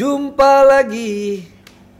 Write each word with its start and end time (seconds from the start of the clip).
Jumpa 0.00 0.64
lagi. 0.64 1.44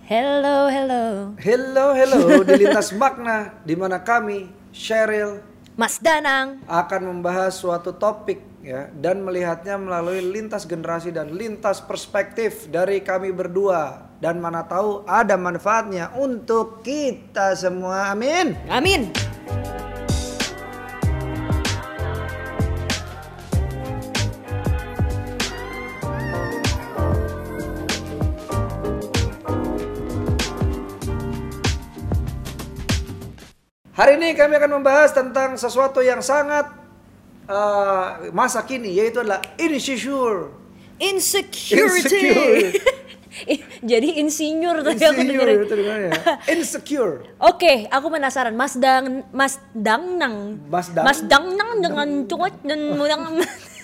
Hello, 0.08 0.73
hello. 0.73 1.37
Hello, 1.37 1.93
hello 1.93 2.41
di 2.49 2.65
lintas 2.65 2.97
makna 2.97 3.61
di 3.61 3.77
mana 3.77 4.01
kami 4.01 4.49
Cheryl 4.73 5.45
Mas 5.77 6.01
Danang. 6.01 6.65
akan 6.65 7.01
membahas 7.13 7.61
suatu 7.61 7.93
topik 7.93 8.41
ya 8.65 8.89
dan 8.97 9.21
melihatnya 9.21 9.77
melalui 9.77 10.25
lintas 10.25 10.65
generasi 10.65 11.13
dan 11.13 11.29
lintas 11.29 11.85
perspektif 11.85 12.73
dari 12.73 13.05
kami 13.05 13.37
berdua 13.37 14.08
dan 14.17 14.40
mana 14.40 14.64
tahu 14.64 15.04
ada 15.04 15.37
manfaatnya 15.37 16.08
untuk 16.16 16.80
kita 16.80 17.52
semua. 17.52 18.16
Amin. 18.16 18.56
Amin. 18.72 19.12
Hari 34.00 34.16
ini 34.16 34.32
kami 34.32 34.56
akan 34.56 34.80
membahas 34.80 35.12
tentang 35.12 35.60
sesuatu 35.60 36.00
yang 36.00 36.24
sangat 36.24 36.72
eh, 37.45 38.32
masa 38.32 38.64
kini 38.64 38.96
yaitu 38.96 39.20
adalah 39.20 39.45
insecure. 39.60 40.56
Insecurity. 40.96 42.08
Insecure. 42.08 42.56
Jadi 43.92 44.08
insinyur 44.24 44.80
tadi 44.80 45.05
aku 45.05 45.20
Insecure 45.20 45.48
dengerin. 45.52 45.58
dengannya. 45.68 46.12
Insecure. 46.56 47.14
Oke, 47.44 47.92
aku 47.92 48.06
penasaran. 48.08 48.56
Mas 48.56 48.80
Dang, 48.80 49.20
Mas 49.36 49.60
Dangnang. 49.77 50.64
Mas 50.72 50.88
Dang- 50.88 51.05
Mas 51.05 51.20
Dangnang 51.20 51.70
dengan 51.84 52.08
cuek 52.24 52.56
dan 52.64 52.80
mudang. 52.96 53.36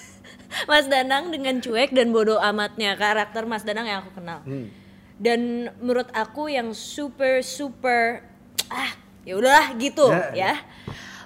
Mas 0.71 0.89
Danang 0.89 1.29
dengan 1.29 1.61
cuek 1.61 1.93
dan 1.93 2.09
bodoh 2.17 2.41
amatnya 2.41 2.97
karakter 2.97 3.45
Mas 3.45 3.69
Danang 3.69 3.85
yang 3.85 4.01
aku 4.01 4.17
kenal. 4.17 4.41
Hmm. 4.49 4.73
Dan 5.21 5.73
menurut 5.85 6.09
aku 6.17 6.49
yang 6.49 6.73
super 6.73 7.45
super 7.45 8.25
ah 8.73 9.06
ya 9.27 9.35
udahlah 9.35 9.75
gitu 9.77 10.07
Ya, 10.07 10.23
ya. 10.33 10.53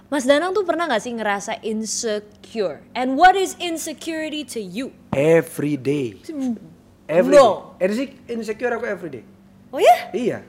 Mas 0.09 0.27
Danang 0.27 0.51
tuh 0.51 0.67
pernah 0.67 0.91
gak 0.91 1.07
sih 1.07 1.15
ngerasa 1.15 1.63
insecure? 1.63 2.83
And 2.99 3.15
what 3.15 3.39
is 3.39 3.55
insecurity 3.63 4.43
to 4.49 4.59
you? 4.59 4.91
Every 5.15 5.79
day. 5.79 6.19
Every 7.07 7.31
No. 7.31 7.79
day. 7.79 7.87
Inse- 7.87 8.19
Insecure 8.27 8.75
aku 8.75 8.91
every 8.91 9.11
day. 9.13 9.25
Oh 9.71 9.79
ya? 9.79 10.11
Iya. 10.11 10.43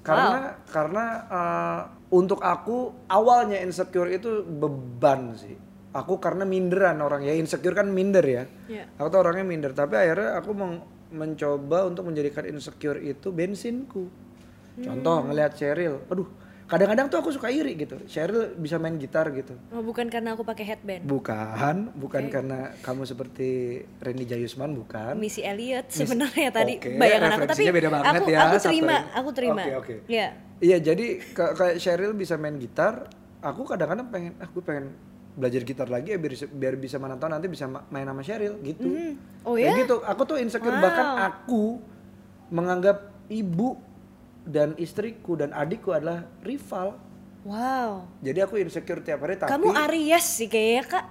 Karena 0.00 0.56
karena 0.64 1.04
eh, 1.28 1.80
untuk 2.16 2.40
aku 2.40 3.04
awalnya 3.04 3.60
insecure 3.60 4.08
itu 4.08 4.40
beban 4.40 5.36
sih. 5.36 5.52
Aku 5.92 6.16
karena 6.16 6.48
minderan 6.48 6.96
orang 6.98 7.22
ya 7.22 7.36
insecure 7.36 7.76
kan 7.76 7.92
minder 7.92 8.24
ya. 8.24 8.48
Iya. 8.72 8.88
Aku 8.96 9.12
tuh 9.12 9.20
orangnya 9.20 9.44
minder 9.44 9.76
tapi 9.76 10.00
akhirnya 10.00 10.40
aku 10.40 10.50
mencoba 11.12 11.86
untuk 11.86 12.08
menjadikan 12.08 12.48
insecure 12.48 12.98
itu 12.98 13.28
bensinku. 13.28 14.08
Contoh 14.74 15.28
ngelihat 15.28 15.54
Cheryl, 15.54 16.02
aduh 16.08 16.26
kadang-kadang 16.64 17.06
tuh 17.06 17.18
aku 17.20 17.30
suka 17.30 17.52
iri 17.52 17.76
gitu. 17.76 18.00
Cheryl 18.04 18.56
bisa 18.56 18.80
main 18.80 18.96
gitar 18.96 19.28
gitu. 19.30 19.52
Oh, 19.68 19.84
bukan 19.84 20.08
karena 20.08 20.32
aku 20.32 20.42
pakai 20.42 20.64
headband. 20.64 21.04
Bukan, 21.04 21.92
bukan 21.92 22.32
karena 22.32 22.72
kamu 22.80 23.04
seperti 23.04 23.48
Randy 24.00 24.24
Jayusman 24.24 24.72
bukan. 24.72 25.12
Missy 25.14 25.44
Elliott 25.44 25.92
sebenarnya 25.92 26.48
tadi 26.50 26.80
Oke, 26.80 26.96
bayangan 26.96 27.36
aku 27.36 27.46
tapi 27.46 27.62
beda 27.68 27.88
banget 27.92 28.04
aku 28.16 28.28
ya, 28.30 28.38
aku 28.42 28.56
terima, 28.58 28.96
aku 29.12 29.30
terima. 29.36 29.62
Oke, 29.62 29.72
oke. 29.76 29.94
Iya. 30.08 30.26
Iya 30.58 30.76
jadi 30.80 31.06
ka- 31.36 31.52
kayak 31.52 31.76
Cheryl 31.76 32.12
bisa 32.16 32.40
main 32.40 32.56
gitar, 32.56 33.12
aku 33.44 33.68
kadang-kadang 33.68 34.08
pengen, 34.08 34.32
ah 34.40 34.48
gue 34.48 34.62
pengen 34.64 34.96
belajar 35.34 35.60
gitar 35.60 35.90
lagi 35.90 36.14
ya 36.14 36.18
biar, 36.18 36.32
biar 36.46 36.74
bisa 36.78 36.96
tahu 36.96 37.28
nanti 37.28 37.50
bisa 37.50 37.66
ma- 37.66 37.84
main 37.90 38.06
sama 38.06 38.22
Cheryl 38.22 38.56
gitu. 38.62 38.86
Oh 39.44 39.58
Kayak 39.58 39.76
ya? 39.76 39.80
gitu, 39.84 39.96
aku 40.00 40.22
tuh 40.24 40.36
insecure 40.40 40.72
Wow. 40.72 40.80
bahkan 40.80 41.06
aku 41.28 41.62
menganggap 42.48 43.12
ibu 43.28 43.76
dan 44.44 44.76
istriku 44.76 45.34
dan 45.40 45.50
adikku 45.56 45.90
adalah 45.90 46.28
rival. 46.44 47.00
Wow. 47.44 48.08
Jadi 48.24 48.38
aku 48.40 48.56
insecure 48.56 49.04
tiap 49.04 49.20
hari 49.20 49.36
tapi 49.36 49.52
Kamu 49.52 49.68
Aries 49.88 50.24
sih 50.24 50.48
kayaknya 50.48 50.84
kak. 50.88 51.06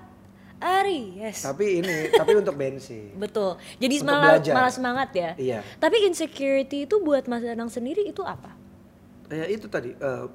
Aries. 0.64 1.44
tapi 1.44 1.84
ini 1.84 2.08
tapi 2.20 2.40
untuk 2.40 2.56
bensin. 2.56 3.12
Betul. 3.20 3.60
Jadi 3.84 3.96
Untuk 4.00 4.08
malah 4.08 4.40
belajar. 4.40 4.54
malah 4.56 4.72
semangat 4.72 5.10
ya. 5.12 5.32
Iya. 5.36 5.60
Tapi 5.78 6.08
insecurity 6.08 6.88
itu 6.88 7.04
buat 7.04 7.28
Mas 7.28 7.44
Danang 7.44 7.68
sendiri 7.68 8.08
itu 8.08 8.24
apa? 8.24 8.56
Ya 9.28 9.44
itu 9.52 9.68
tadi 9.68 9.92
eh, 9.92 10.26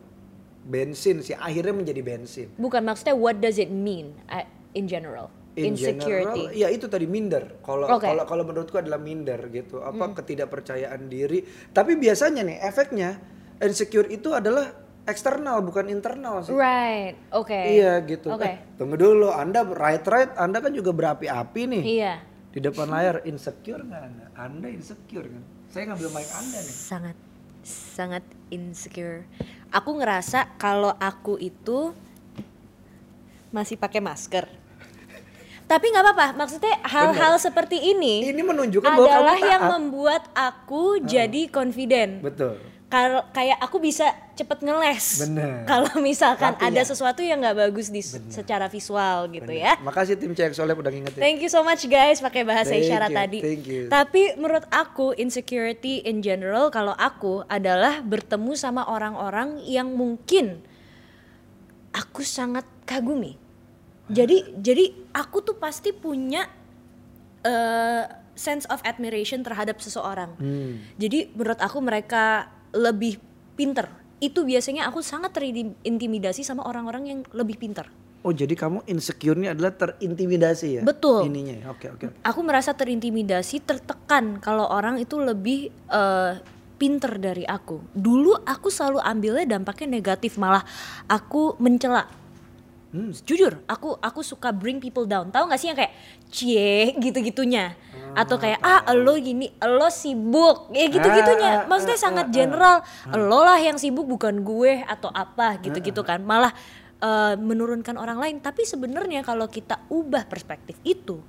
bensin 0.69 1.25
sih 1.25 1.33
akhirnya 1.33 1.73
menjadi 1.73 2.03
bensin. 2.05 2.53
Bukan 2.61 2.85
maksudnya 2.85 3.17
what 3.17 3.41
does 3.41 3.57
it 3.57 3.73
mean 3.73 4.13
uh, 4.29 4.45
in 4.77 4.85
general? 4.85 5.33
In 5.59 5.75
insecurity. 5.75 6.55
general, 6.55 6.55
ya 6.55 6.69
itu 6.71 6.87
tadi 6.87 7.11
minder. 7.11 7.59
Kalau. 7.67 7.91
Hmm. 7.91 7.99
kalau 7.99 8.25
kalau 8.25 8.45
menurutku 8.47 8.79
adalah 8.79 9.03
minder 9.03 9.51
gitu. 9.51 9.83
Apa 9.83 10.15
ketidakpercayaan 10.23 11.11
diri. 11.11 11.43
Tapi 11.75 11.99
biasanya 11.99 12.47
nih 12.47 12.63
efeknya 12.63 13.19
insecure 13.59 14.07
itu 14.07 14.31
adalah 14.31 14.71
eksternal 15.09 15.65
bukan 15.65 15.89
internal 15.89 16.45
sih. 16.45 16.53
Right. 16.53 17.17
Oke. 17.33 17.57
Iya 17.57 18.05
gitu. 18.05 18.29
Oke. 18.31 18.45
Eh, 18.45 18.57
tunggu 18.77 19.01
dulu, 19.01 19.33
Anda 19.33 19.65
right 19.65 20.05
right, 20.05 20.31
Anda 20.37 20.61
kan 20.61 20.77
juga 20.77 20.93
berapi-api 20.93 21.63
nih. 21.65 21.85
Iya. 21.85 22.15
Di 22.53 22.61
depan 22.61 22.93
layar 22.93 23.25
insecure 23.25 23.81
nggak 23.81 24.03
Anda? 24.05 24.25
Anda 24.37 24.69
insecure 24.69 25.27
kan? 25.27 25.43
Saya 25.73 25.93
ngambil 25.93 26.09
mic 26.13 26.29
Anda 26.33 26.59
nih. 26.61 26.77
sangat 26.77 27.17
sangat 27.65 28.25
insecure. 28.53 29.25
Aku 29.73 29.97
ngerasa 29.97 30.57
kalau 30.61 30.93
aku 30.97 31.37
itu 31.41 31.93
masih 33.49 33.81
pakai 33.81 34.01
masker. 34.05 34.45
Tapi 35.69 35.85
nggak 35.93 36.05
apa-apa. 36.05 36.27
Maksudnya 36.33 36.75
hal-hal 36.81 37.37
seperti 37.37 37.77
ini 37.77 38.25
Ini 38.25 38.41
menunjukkan 38.41 38.89
bahwa 38.89 39.05
kamu 39.05 39.21
adalah 39.21 39.39
yang 39.39 39.63
membuat 39.69 40.23
aku 40.33 41.05
jadi 41.05 41.53
confident. 41.53 42.25
Betul. 42.25 42.57
Kalau 42.89 43.21
kayak 43.37 43.61
aku 43.61 43.85
bisa 43.85 44.09
cepet 44.33 44.65
ngeles. 44.65 45.29
Bener. 45.29 45.61
Kalau 45.71 45.93
misalkan 46.01 46.57
ada 46.57 46.81
sesuatu 46.81 47.21
yang 47.21 47.37
nggak 47.37 47.69
bagus 47.69 47.93
di 47.93 48.01
secara 48.33 48.65
visual 48.73 49.29
gitu 49.29 49.53
ya. 49.53 49.77
Makasih 49.85 50.17
tim 50.17 50.33
CX 50.33 50.57
Oleh 50.65 50.73
udah 50.73 50.89
ngingetin. 50.89 51.21
Thank 51.21 51.45
you 51.45 51.53
so 51.53 51.61
much 51.61 51.85
guys 51.85 52.25
pakai 52.25 52.49
bahasa 52.49 52.73
Thank 52.73 52.89
isyarat 52.89 53.13
you, 53.13 53.19
tadi. 53.21 53.39
thank 53.45 53.65
you. 53.69 53.83
Tapi 53.93 54.41
menurut 54.41 54.65
aku 54.73 55.13
insecurity 55.21 56.01
in 56.01 56.25
general 56.25 56.73
kalau 56.73 56.97
aku 56.97 57.45
adalah 57.45 58.01
bertemu 58.01 58.57
sama 58.57 58.89
orang-orang 58.89 59.61
yang 59.69 59.93
mungkin 59.93 60.65
aku 61.93 62.25
sangat 62.25 62.65
kagumi. 62.89 63.48
Jadi 64.09 64.57
jadi 64.59 64.85
aku 65.13 65.45
tuh 65.45 65.57
pasti 65.57 65.93
punya 65.93 66.49
eh, 67.45 68.05
sense 68.39 68.65
of 68.71 68.79
admiration 68.87 69.43
terhadap 69.43 69.83
seseorang. 69.83 70.33
Hmm. 70.39 70.81
Jadi 70.97 71.35
menurut 71.35 71.61
aku 71.61 71.79
mereka 71.83 72.49
lebih 72.73 73.19
pinter. 73.59 73.91
Itu 74.19 74.43
biasanya 74.47 74.91
aku 74.91 75.03
sangat 75.03 75.35
terintimidasi 75.35 76.43
sama 76.43 76.67
orang-orang 76.67 77.03
yang 77.07 77.21
lebih 77.35 77.59
pinter. 77.59 77.87
Oh 78.27 78.35
jadi 78.35 78.51
kamu 78.59 78.83
insecure-nya 78.91 79.55
adalah 79.55 79.75
terintimidasi 79.79 80.67
ya? 80.79 80.83
Betul. 80.83 81.31
Ininya 81.31 81.55
ya, 81.55 81.67
oke 81.71 81.87
oke. 81.95 82.05
aku 82.27 82.41
merasa 82.43 82.75
terintimidasi, 82.75 83.63
tertekan 83.63 84.43
kalau 84.43 84.67
orang 84.67 84.99
itu 84.99 85.23
lebih 85.23 85.71
eh, 85.71 86.33
pinter 86.79 87.19
dari 87.19 87.47
aku. 87.47 87.95
Dulu 87.95 88.43
aku 88.43 88.71
selalu 88.71 89.03
ambilnya 89.03 89.59
dampaknya 89.59 89.99
negatif, 89.99 90.39
malah 90.39 90.63
aku 91.11 91.59
mencela. 91.59 92.07
Hmm. 92.89 93.13
Jujur, 93.13 93.61
aku 93.69 94.01
aku 94.01 94.25
suka 94.25 94.49
bring 94.49 94.81
people 94.81 95.05
down. 95.05 95.29
Tahu 95.29 95.45
nggak 95.45 95.61
sih 95.61 95.69
yang 95.69 95.77
kayak 95.77 95.93
cie 96.33 96.97
gitu-gitunya, 96.97 97.77
atau 98.17 98.41
kayak 98.41 98.65
ah 98.65 98.81
lo 98.97 99.13
gini, 99.21 99.53
lo 99.61 99.93
sibuk, 99.93 100.73
ya 100.73 100.89
gitu-gitunya. 100.89 101.51
Ah, 101.53 101.61
ah, 101.63 101.69
Maksudnya 101.69 102.01
ah, 102.01 102.05
sangat 102.09 102.27
ah, 102.27 102.33
ah. 102.33 102.37
general. 102.37 102.77
Lo 103.13 103.45
lah 103.45 103.61
yang 103.61 103.77
sibuk 103.77 104.09
bukan 104.09 104.41
gue 104.41 104.81
atau 104.89 105.13
apa 105.13 105.61
gitu-gitu 105.61 106.01
kan. 106.01 106.25
Malah 106.25 106.57
eh, 107.05 107.37
menurunkan 107.37 108.01
orang 108.01 108.17
lain. 108.17 108.37
Tapi 108.41 108.65
sebenarnya 108.65 109.21
kalau 109.21 109.53
kita 109.53 109.85
ubah 109.93 110.25
perspektif 110.25 110.81
itu, 110.81 111.21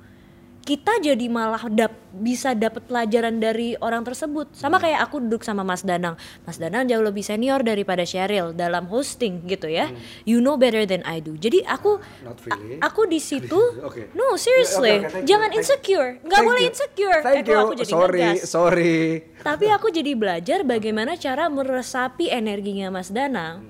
kita 0.70 1.02
jadi 1.02 1.26
malah 1.26 1.66
dap, 1.66 1.90
bisa 2.14 2.54
dapat 2.54 2.86
pelajaran 2.86 3.42
dari 3.42 3.74
orang 3.82 4.06
tersebut. 4.06 4.54
Sama 4.54 4.78
Hmm. 4.78 4.86
kayak 4.86 5.00
aku 5.02 5.18
duduk 5.18 5.42
sama 5.42 5.66
Mas 5.66 5.82
Danang. 5.82 6.14
Mas 6.46 6.62
Danang 6.62 6.86
jauh 6.86 7.02
lebih 7.02 7.26
senior 7.26 7.66
daripada 7.66 8.06
Cheryl 8.06 8.54
dalam 8.54 8.86
hosting 8.86 9.50
gitu 9.50 9.66
ya. 9.66 9.90
You 10.24 10.38
know 10.38 10.54
better 10.56 10.86
than 10.86 11.02
I 11.10 11.18
do. 11.20 11.34
Jadi 11.34 11.66
aku 11.66 11.98
Hmm. 11.98 12.30
Not 12.30 12.38
really. 12.46 12.78
aku 12.78 13.02
di 13.10 13.18
situ 13.18 13.58
Oke. 13.90 14.14
no 14.14 14.38
seriously 14.38 15.02
thank 15.02 15.26
you, 15.26 15.26
jangan 15.26 15.50
you. 15.50 15.58
insecure. 15.58 16.10
nggak 16.22 16.42
boleh 16.46 16.62
you. 16.62 16.70
insecure. 16.70 17.20
Thank 17.26 17.42
eh, 17.42 17.50
you. 17.50 17.58
aku 17.58 17.74
jadi 17.74 17.90
sorry, 17.90 18.22
ngegas. 18.22 18.38
sorry. 18.46 18.98
Tapi 19.42 19.66
aku 19.68 19.88
jadi 19.98 20.12
belajar 20.14 20.62
bagaimana 20.62 21.18
cara 21.18 21.50
meresapi 21.50 22.30
energinya 22.30 22.94
Mas 22.94 23.10
Danang. 23.10 23.66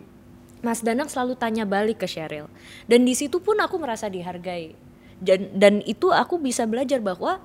Mas 0.59 0.83
Danang 0.83 1.07
selalu 1.07 1.39
tanya 1.39 1.63
balik 1.63 2.03
ke 2.03 2.07
Cheryl. 2.09 2.51
Dan 2.83 3.07
di 3.07 3.15
situ 3.15 3.39
pun 3.39 3.55
aku 3.55 3.79
merasa 3.79 4.11
dihargai. 4.11 4.88
Dan 5.19 5.51
dan 5.53 5.83
itu 5.83 6.09
aku 6.09 6.39
bisa 6.39 6.63
belajar 6.63 7.03
bahwa 7.03 7.43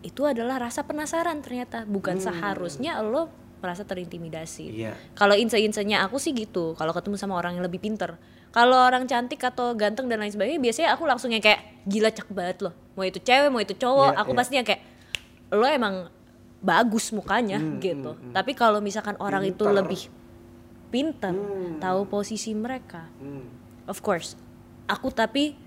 itu 0.00 0.24
adalah 0.24 0.60
rasa 0.60 0.84
penasaran 0.84 1.40
ternyata 1.40 1.84
bukan 1.88 2.20
seharusnya 2.20 3.00
lo 3.00 3.28
merasa 3.60 3.84
terintimidasi. 3.88 4.64
Iya. 4.76 4.92
Kalau 5.16 5.32
inse-insenya 5.32 6.04
aku 6.04 6.20
sih 6.20 6.36
gitu. 6.36 6.76
Kalau 6.76 6.92
ketemu 6.92 7.16
sama 7.16 7.40
orang 7.40 7.56
yang 7.56 7.64
lebih 7.64 7.80
pinter. 7.80 8.20
Kalau 8.52 8.76
orang 8.76 9.08
cantik 9.08 9.40
atau 9.40 9.72
ganteng 9.72 10.06
dan 10.06 10.20
lain 10.20 10.30
sebagainya 10.30 10.60
biasanya 10.60 10.88
aku 10.92 11.08
langsung 11.08 11.32
yang 11.32 11.40
kayak 11.40 11.64
gila 11.88 12.12
cakep 12.12 12.34
banget 12.36 12.58
loh. 12.68 12.74
Mau 12.94 13.02
itu 13.02 13.18
cewek, 13.18 13.48
mau 13.48 13.58
itu 13.58 13.74
cowok, 13.74 14.12
Iya, 14.14 14.20
aku 14.20 14.30
iya. 14.30 14.38
pastinya 14.38 14.62
kayak 14.68 14.80
lo 15.56 15.66
emang 15.66 15.94
bagus 16.60 17.10
mukanya 17.10 17.58
gitu. 17.80 18.14
Tapi 18.30 18.52
kalau 18.52 18.78
misalkan 18.84 19.16
orang 19.18 19.42
itu 19.48 19.64
Pinter. 19.64 19.76
lebih 19.80 20.00
pinter, 20.88 21.34
tahu 21.82 22.06
posisi 22.06 22.54
mereka, 22.54 23.10
Hmm. 23.18 23.50
of 23.90 23.98
course. 23.98 24.38
Aku 24.86 25.10
tapi 25.10 25.58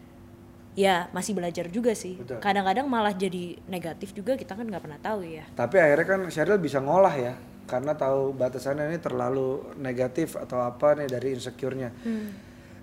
ya 0.78 1.10
masih 1.10 1.34
belajar 1.34 1.66
juga 1.74 1.98
sih. 1.98 2.22
Kadang-kadang 2.22 2.86
malah 2.86 3.18
jadi 3.18 3.58
negatif 3.66 4.14
juga 4.14 4.38
kita 4.38 4.54
kan 4.54 4.70
nggak 4.70 4.84
pernah 4.86 5.02
tahu 5.02 5.26
ya. 5.26 5.50
Tapi 5.58 5.76
akhirnya 5.82 6.06
kan 6.06 6.22
Sheryl 6.30 6.62
bisa 6.62 6.78
ngolah 6.78 7.18
ya 7.18 7.34
karena 7.66 7.98
tahu 7.98 8.32
batasannya 8.38 8.94
ini 8.94 9.00
terlalu 9.02 9.76
negatif 9.82 10.38
atau 10.38 10.62
apa 10.62 10.96
nih 11.02 11.10
dari 11.10 11.34
insecure-nya. 11.36 11.90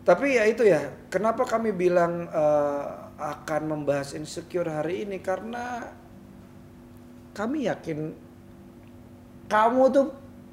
Tapi 0.04 0.36
ya 0.36 0.44
itu 0.44 0.68
ya, 0.68 0.92
kenapa 1.08 1.48
kami 1.48 1.72
bilang 1.72 2.28
eh, 2.28 2.84
akan 3.16 3.62
membahas 3.64 4.12
insecure 4.12 4.68
hari 4.68 5.08
ini 5.08 5.24
karena 5.24 5.88
kami 7.32 7.64
yakin 7.70 8.12
kamu 9.48 9.82
tuh 9.88 10.06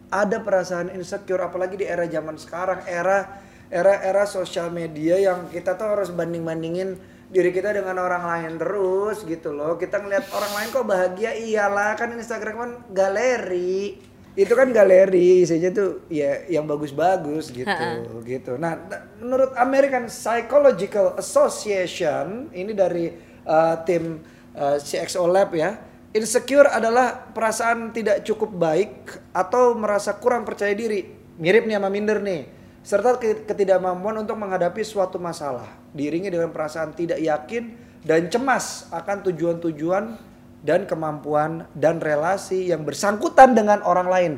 ada 0.07 0.39
perasaan 0.39 0.95
insecure 0.95 1.43
apalagi 1.43 1.83
di 1.83 1.85
era 1.89 2.07
zaman 2.07 2.39
sekarang, 2.39 2.87
era 2.87 3.43
era 3.67 3.99
era 4.03 4.23
sosial 4.23 4.71
media 4.71 5.19
yang 5.19 5.51
kita 5.51 5.75
tuh 5.75 5.99
harus 5.99 6.11
banding-bandingin 6.15 6.95
diri 7.31 7.55
kita 7.55 7.71
dengan 7.71 7.95
orang 7.95 8.27
lain 8.27 8.59
terus 8.59 9.23
gitu 9.23 9.55
loh. 9.55 9.79
Kita 9.79 10.03
ngeliat 10.03 10.27
orang 10.35 10.51
lain 10.51 10.67
kok 10.69 10.85
bahagia, 10.85 11.31
iyalah 11.31 11.95
kan 11.95 12.11
Instagram 12.11 12.55
kan 12.59 12.71
galeri. 12.91 13.97
Itu 14.31 14.55
kan 14.55 14.71
galeri 14.71 15.43
isinya 15.43 15.71
tuh 15.75 16.07
ya 16.07 16.43
yang 16.47 16.67
bagus-bagus 16.67 17.51
gitu 17.51 17.87
gitu. 18.23 18.55
Nah, 18.59 18.79
menurut 19.19 19.51
American 19.59 20.07
Psychological 20.07 21.19
Association 21.19 22.51
ini 22.51 22.71
dari 22.71 23.11
uh, 23.47 23.75
tim 23.83 24.19
uh, 24.55 24.77
CXO 24.79 25.27
Lab 25.27 25.55
ya. 25.55 25.79
Insecure 26.11 26.67
adalah 26.67 27.31
perasaan 27.31 27.95
tidak 27.95 28.27
cukup 28.27 28.51
baik 28.51 28.91
atau 29.31 29.79
merasa 29.79 30.19
kurang 30.19 30.43
percaya 30.43 30.75
diri. 30.75 31.07
Mirip 31.39 31.63
nih 31.63 31.79
sama 31.79 31.87
minder 31.87 32.19
nih. 32.19 32.60
Serta 32.81 33.21
ke- 33.21 33.45
ketidakmampuan 33.45 34.25
untuk 34.25 34.37
menghadapi 34.41 34.81
suatu 34.81 35.21
masalah. 35.21 35.69
Diiringi 35.93 36.33
dengan 36.33 36.49
perasaan 36.49 36.97
tidak 36.97 37.21
yakin 37.21 37.77
dan 38.01 38.25
cemas 38.33 38.89
akan 38.89 39.21
tujuan-tujuan 39.29 40.17
dan 40.65 40.89
kemampuan 40.89 41.69
dan 41.77 42.01
relasi 42.01 42.69
yang 42.69 42.81
bersangkutan 42.81 43.53
dengan 43.53 43.85
orang 43.85 44.07
lain. 44.09 44.33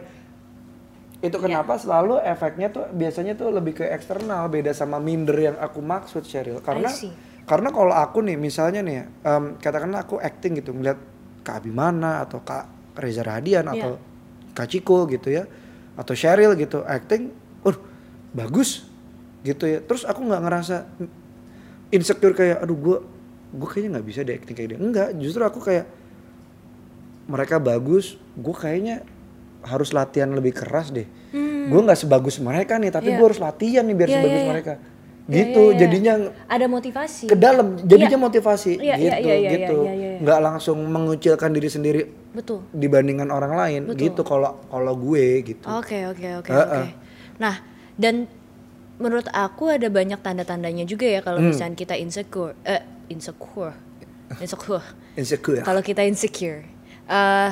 Itu 1.24 1.40
kenapa 1.40 1.80
selalu 1.80 2.20
efeknya 2.20 2.68
tuh 2.68 2.92
biasanya 2.92 3.40
tuh 3.40 3.48
lebih 3.48 3.80
ke 3.80 3.86
eksternal 3.88 4.52
beda 4.52 4.76
sama 4.76 5.00
minder 5.00 5.40
yang 5.40 5.56
aku 5.56 5.80
maksud 5.80 6.28
Cheryl. 6.28 6.60
Karena 6.60 6.92
karena 7.48 7.70
kalau 7.72 7.96
aku 7.96 8.20
nih 8.24 8.36
misalnya 8.36 8.84
nih 8.84 9.08
em, 9.24 9.44
katakanlah 9.56 10.04
aku 10.04 10.20
acting 10.20 10.60
gitu 10.60 10.76
ngeliat 10.76 11.00
Kak 11.44 11.64
Abimana 11.64 12.24
atau 12.24 12.44
Kak 12.44 12.96
Reza 13.00 13.24
Radian 13.24 13.68
atau 13.72 13.96
Kak 14.52 14.68
Ciko 14.68 15.08
gitu 15.08 15.32
ya 15.32 15.48
atau 15.96 16.12
Cheryl 16.12 16.60
gitu 16.60 16.84
acting, 16.84 17.32
uh 17.64 17.78
bagus 18.34 18.84
gitu 19.42 19.64
ya. 19.64 19.80
Terus 19.80 20.04
aku 20.04 20.26
nggak 20.26 20.42
ngerasa 20.44 20.76
insecure 21.90 22.34
kayak 22.34 22.60
aduh 22.60 22.76
gue 22.76 22.98
gue 23.54 23.68
kayaknya 23.70 23.90
nggak 23.98 24.08
bisa 24.08 24.20
deh 24.22 24.36
acting 24.36 24.58
kayak 24.58 24.70
dia. 24.74 24.80
Enggak, 24.82 25.10
justru 25.16 25.42
aku 25.46 25.62
kayak 25.62 25.86
mereka 27.24 27.56
bagus, 27.58 28.20
gue 28.36 28.56
kayaknya 28.56 29.06
harus 29.64 29.96
latihan 29.96 30.28
lebih 30.28 30.52
keras 30.52 30.92
deh. 30.92 31.08
Gue 31.64 31.80
nggak 31.80 31.96
sebagus 31.96 32.36
mereka 32.44 32.76
nih, 32.76 32.92
tapi 32.92 33.14
Iya. 33.14 33.18
gue 33.22 33.26
harus 33.32 33.40
latihan 33.40 33.84
nih 33.88 33.96
biar 33.96 34.10
Iya, 34.12 34.16
sebagus 34.20 34.34
iya, 34.36 34.44
iya. 34.44 34.52
mereka. 34.52 34.74
Iya, 34.76 35.32
Gitu, 35.32 35.62
iya, 35.64 35.72
iya. 35.72 35.80
jadinya 35.80 36.14
Ada 36.52 36.66
motivasi. 36.68 37.26
ke 37.32 37.36
dalam, 37.40 37.68
jadinya 37.80 38.18
Iya. 38.20 38.26
motivasi 38.28 38.74
Iya, 38.76 38.96
gitu, 39.00 39.08
iya, 39.08 39.16
iya, 39.16 39.36
iya, 39.40 39.50
gitu. 39.56 39.78
iya, 39.80 39.94
iya, 39.96 40.10
iya. 40.12 40.20
Nggak 40.20 40.40
langsung 40.44 40.78
mengucilkan 40.84 41.50
diri 41.56 41.70
sendiri 41.72 42.02
Betul. 42.36 42.60
dibandingkan 42.76 43.32
orang 43.32 43.54
lain, 43.56 43.82
Betul. 43.88 44.02
gitu. 44.04 44.22
Kalau 44.28 44.60
kalau 44.68 44.94
gue 45.00 45.24
gitu. 45.48 45.64
Oke 45.64 46.04
oke 46.12 46.44
oke. 46.44 46.52
Nah 47.40 47.56
dan 47.96 48.26
menurut 48.96 49.26
aku 49.30 49.68
ada 49.68 49.90
banyak 49.90 50.20
tanda-tandanya 50.20 50.86
juga 50.86 51.06
ya 51.06 51.20
kalau 51.20 51.38
Hmm. 51.38 51.50
misalnya 51.50 51.76
kita 51.76 51.96
insecure, 51.96 52.54
eh 52.64 52.82
insecure, 53.08 53.74
insecure. 54.38 54.86
Insecure. 55.14 55.62
Kalau 55.62 55.82
kita 55.82 56.02
insecure, 56.02 56.66
eh 57.06 57.52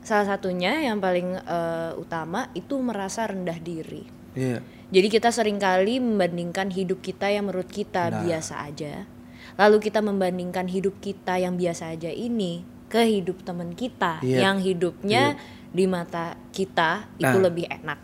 salah 0.00 0.26
satunya 0.28 0.78
yang 0.80 0.98
paling 0.98 1.34
eh, 1.36 1.92
utama 1.94 2.46
itu 2.52 2.78
merasa 2.78 3.26
rendah 3.26 3.58
diri. 3.58 4.06
Iya. 4.32 4.62
Jadi 4.90 5.06
kita 5.08 5.30
sering 5.30 5.58
kali 5.58 5.98
membandingkan 5.98 6.70
hidup 6.70 6.98
kita 6.98 7.26
yang 7.26 7.46
menurut 7.46 7.66
kita 7.66 8.10
Nah. 8.10 8.22
biasa 8.22 8.62
aja. 8.62 9.06
Lalu 9.54 9.78
kita 9.80 9.98
membandingkan 10.00 10.66
hidup 10.66 10.98
kita 10.98 11.34
yang 11.36 11.54
biasa 11.54 11.90
aja 11.90 12.08
ini 12.08 12.62
ke 12.86 13.02
hidup 13.02 13.42
teman 13.42 13.74
kita 13.74 14.18
Iya. 14.20 14.46
yang 14.46 14.58
hidupnya 14.58 15.34
di 15.70 15.86
mata 15.86 16.34
kita 16.50 17.10
itu 17.16 17.26
Nah. 17.32 17.46
lebih 17.46 17.66
enak, 17.66 17.98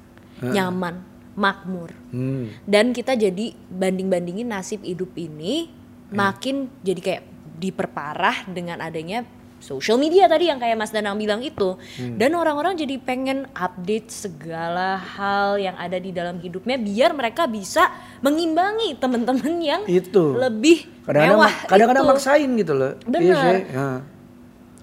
nyaman, 0.45 1.03
makmur. 1.37 1.93
Hmm. 2.11 2.49
Dan 2.65 2.91
kita 2.91 3.13
jadi 3.15 3.53
banding-bandingin 3.71 4.49
nasib 4.49 4.83
hidup 4.83 5.13
ini 5.15 5.69
makin 6.09 6.73
jadi 6.81 7.01
kayak 7.01 7.23
diperparah 7.57 8.49
dengan 8.53 8.81
adanya 8.81 9.25
social 9.57 9.97
media 9.97 10.29
tadi 10.29 10.53
yang 10.53 10.61
kayak 10.61 10.77
Mas 10.77 10.93
Danang 10.93 11.17
bilang 11.17 11.41
itu. 11.41 11.81
Dan 11.97 12.37
orang-orang 12.37 12.77
jadi 12.77 13.01
pengen 13.01 13.49
update 13.57 14.13
segala 14.13 15.01
hal 15.01 15.57
yang 15.57 15.77
ada 15.77 15.97
di 15.97 16.13
dalam 16.13 16.37
hidupnya 16.41 16.77
biar 16.77 17.17
mereka 17.17 17.49
bisa 17.49 17.89
mengimbangi 18.21 18.97
teman-teman 19.01 19.55
yang 19.61 19.83
Itu. 19.89 20.37
lebih 20.37 20.85
Kadang-kadang 21.09 21.39
mewah 21.41 21.53
kadang-kadang 21.67 22.05
itu. 22.05 22.13
maksain 22.13 22.51
gitu 22.61 22.73
loh. 22.77 22.93
Iya 23.01 23.11
Benar. 23.11 23.43
sih. 23.43 23.63
Ya. 23.73 23.89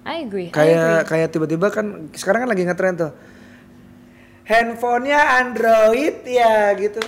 I 0.04 0.16
agree. 0.20 0.20
I 0.20 0.20
agree. 0.20 0.48
Kayak 0.52 0.98
kayak 1.08 1.28
tiba-tiba 1.32 1.66
kan 1.72 1.86
sekarang 2.12 2.44
kan 2.44 2.50
lagi 2.50 2.62
ngetren 2.66 2.94
tuh. 2.98 3.12
Handphonenya 4.44 5.40
Android 5.40 6.20
ya 6.28 6.76
gitu. 6.76 7.00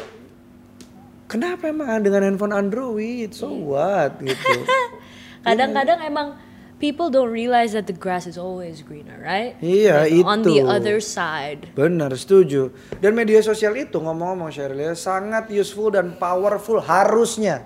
Kenapa 1.27 1.69
emang 1.69 2.01
dengan 2.01 2.23
handphone 2.23 2.55
Android? 2.55 3.35
So 3.37 3.53
what 3.53 4.17
gitu. 4.25 4.65
Kadang-kadang 5.47 6.01
emang 6.01 6.39
people 6.79 7.09
don't 7.13 7.29
realize 7.33 7.73
that 7.73 7.85
the 7.89 7.97
grass 7.97 8.25
is 8.25 8.37
always 8.41 8.81
greener, 8.81 9.17
right? 9.21 9.57
Iya, 9.61 10.07
Like, 10.07 10.25
On 10.25 10.41
the 10.43 10.63
itu. 10.63 10.67
other 10.67 10.99
side. 11.03 11.73
Benar, 11.77 12.13
setuju. 12.17 12.73
Dan 13.01 13.13
media 13.17 13.41
sosial 13.41 13.77
itu 13.77 13.97
ngomong-ngomong 14.01 14.53
Sheryl 14.53 14.81
ya, 14.81 14.95
sangat 14.97 15.49
useful 15.53 15.93
dan 15.93 16.15
powerful 16.17 16.81
harusnya. 16.83 17.65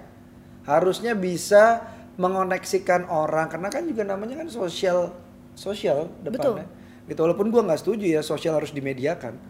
Harusnya 0.67 1.17
bisa 1.17 1.83
mengoneksikan 2.21 3.09
orang 3.09 3.49
karena 3.49 3.69
kan 3.73 3.83
juga 3.89 4.05
namanya 4.05 4.45
kan 4.45 4.49
sosial 4.53 5.15
sosial 5.57 6.13
depannya. 6.21 6.69
Gitu 7.09 7.17
walaupun 7.17 7.49
gua 7.49 7.65
nggak 7.65 7.81
setuju 7.81 8.07
ya 8.19 8.21
sosial 8.21 8.61
harus 8.61 8.71
dimediakan. 8.71 9.50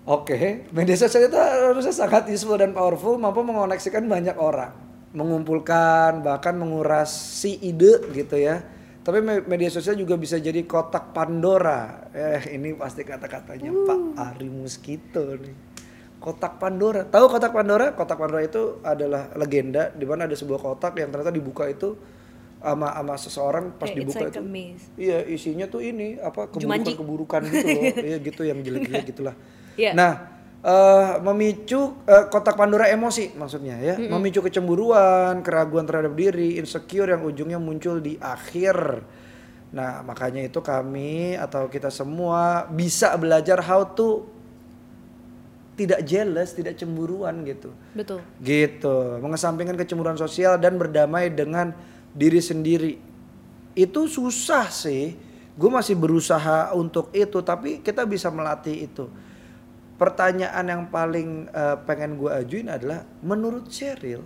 Oke, 0.04 0.68
media 0.68 0.96
sosial 1.00 1.32
itu 1.32 1.38
harusnya 1.40 1.94
sangat 1.96 2.28
useful 2.28 2.60
dan 2.60 2.76
powerful, 2.76 3.16
mampu 3.16 3.40
mengoneksikan 3.40 4.04
banyak 4.04 4.36
orang, 4.36 4.76
mengumpulkan 5.16 6.20
bahkan 6.20 6.52
mengurasi 6.60 7.56
ide 7.64 8.04
gitu 8.12 8.36
ya. 8.36 8.60
Tapi 9.04 9.20
me- 9.24 9.44
media 9.48 9.72
sosial 9.72 9.96
juga 9.96 10.16
bisa 10.20 10.36
jadi 10.36 10.64
kotak 10.64 11.16
Pandora. 11.16 12.08
Eh, 12.12 12.56
ini 12.56 12.76
pasti 12.76 13.04
kata-katanya 13.04 13.72
Pak 13.72 14.00
Ari 14.16 14.48
Muskito 14.48 15.24
nih. 15.40 15.56
Kotak 16.20 16.56
Pandora. 16.56 17.04
Tahu 17.04 17.24
kotak 17.28 17.52
Pandora? 17.52 17.92
Kotak 17.92 18.16
Pandora 18.16 18.40
itu 18.44 18.80
adalah 18.80 19.28
legenda 19.36 19.92
di 19.92 20.08
mana 20.08 20.24
ada 20.24 20.32
sebuah 20.32 20.56
kotak 20.56 20.96
yang 20.96 21.12
ternyata 21.12 21.32
dibuka 21.32 21.68
itu 21.68 21.96
sama 22.64 22.88
sama 22.96 23.14
seseorang 23.20 23.64
pas 23.76 23.92
it's 23.92 23.96
dibuka 24.00 24.24
like 24.24 24.32
itu. 24.32 24.42
Iya, 24.96 25.18
isinya 25.28 25.66
tuh 25.68 25.84
ini 25.84 26.16
apa 26.16 26.48
Jumanji. 26.56 26.96
keburukan-keburukan 26.96 27.40
gitu 27.52 27.68
loh. 27.68 27.84
Iya 28.08 28.16
gitu 28.24 28.42
yang 28.48 28.58
jelek-jelek 28.64 29.04
gitulah. 29.12 29.36
Iya. 29.76 29.92
Nah, 29.92 30.12
eh, 30.64 31.12
memicu 31.20 32.00
eh, 32.08 32.24
kotak 32.32 32.56
Pandora 32.56 32.88
emosi 32.88 33.36
maksudnya 33.36 33.76
ya, 33.84 33.94
memicu 34.00 34.40
kecemburuan, 34.40 35.44
keraguan 35.44 35.84
terhadap 35.84 36.16
diri, 36.16 36.56
insecure 36.56 37.12
yang 37.12 37.22
ujungnya 37.28 37.60
muncul 37.60 38.00
di 38.00 38.16
akhir. 38.16 39.04
Nah, 39.74 40.00
makanya 40.06 40.40
itu 40.40 40.62
kami 40.64 41.36
atau 41.36 41.68
kita 41.68 41.92
semua 41.92 42.64
bisa 42.70 43.12
belajar 43.20 43.60
how 43.60 43.84
to 43.84 44.24
tidak 45.74 46.06
jealous, 46.06 46.54
tidak 46.54 46.78
cemburuan 46.78 47.42
gitu. 47.42 47.74
Betul. 47.92 48.22
Gitu, 48.38 48.96
mengesampingkan 49.18 49.74
kecemburuan 49.74 50.14
sosial 50.14 50.56
dan 50.56 50.78
berdamai 50.78 51.34
dengan 51.34 51.74
diri 52.14 52.38
sendiri. 52.40 52.94
Itu 53.74 54.06
susah 54.06 54.70
sih. 54.70 55.12
Gue 55.54 55.70
masih 55.70 55.94
berusaha 55.94 56.74
untuk 56.74 57.10
itu, 57.14 57.38
tapi 57.42 57.78
kita 57.78 58.02
bisa 58.06 58.30
melatih 58.30 58.86
itu. 58.90 59.06
Pertanyaan 59.94 60.66
yang 60.66 60.82
paling 60.90 61.46
eh, 61.46 61.76
pengen 61.86 62.18
gue 62.18 62.30
ajuin 62.30 62.66
adalah, 62.66 63.06
menurut 63.22 63.70
Cheryl, 63.70 64.22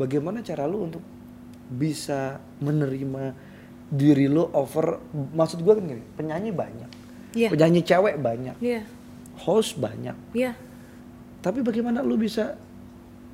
bagaimana 0.00 0.40
cara 0.40 0.64
lu 0.64 0.88
untuk 0.88 1.04
bisa 1.68 2.40
menerima 2.60 3.36
diri 3.88 4.26
lu 4.28 4.48
over, 4.56 5.00
maksud 5.12 5.60
gue 5.60 5.72
kan 5.76 5.84
gini, 5.84 6.04
penyanyi 6.16 6.50
banyak, 6.50 6.90
Iya. 7.36 7.48
penyanyi 7.52 7.80
cewek 7.84 8.16
banyak, 8.18 8.56
Iya. 8.58 8.82
host 9.44 9.76
banyak, 9.76 10.16
Iya. 10.32 10.56
tapi 11.44 11.60
bagaimana 11.60 12.00
lu 12.00 12.16
bisa 12.16 12.56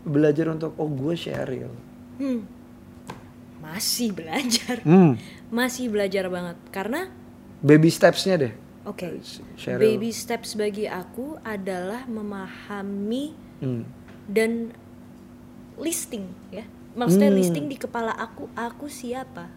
belajar 0.03 0.51
untuk 0.51 0.75
oh 0.77 0.91
gue 0.91 1.15
Cheryl? 1.15 1.71
Hmm. 2.19 2.43
Masih 3.61 4.11
belajar. 4.11 4.81
Hmm. 4.83 5.15
masih 5.51 5.91
belajar 5.91 6.31
banget 6.31 6.55
karena 6.71 7.11
Baby 7.61 7.91
steps-nya 7.91 8.39
deh. 8.39 8.53
oke 8.83 9.19
Cheryl. 9.55 9.83
baby 9.83 10.11
steps 10.11 10.55
bagi 10.55 10.87
aku 10.87 11.37
adalah 11.43 12.07
memahami 12.07 13.35
Hmm. 13.59 13.83
dan 14.25 14.71
listing 15.77 16.31
ya 16.49 16.65
maksudnya 16.93 17.29
Hmm. 17.29 17.39
listing 17.39 17.67
di 17.67 17.75
kepala 17.75 18.15
aku 18.15 18.47
aku 18.55 18.87
siapa 18.87 19.51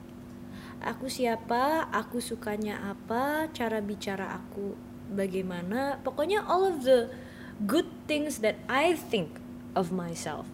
aku 0.82 1.08
siapa 1.08 1.88
aku 1.88 2.18
sukanya 2.18 2.82
apa 2.84 3.48
cara 3.52 3.80
bicara 3.80 4.34
aku 4.34 4.74
bagaimana 5.08 6.02
pokoknya 6.02 6.42
all 6.44 6.66
of 6.66 6.82
the 6.82 7.08
good 7.64 7.88
things 8.06 8.42
that 8.42 8.58
I 8.66 8.98
think 8.98 9.38
of 9.72 9.94
myself 9.94 10.50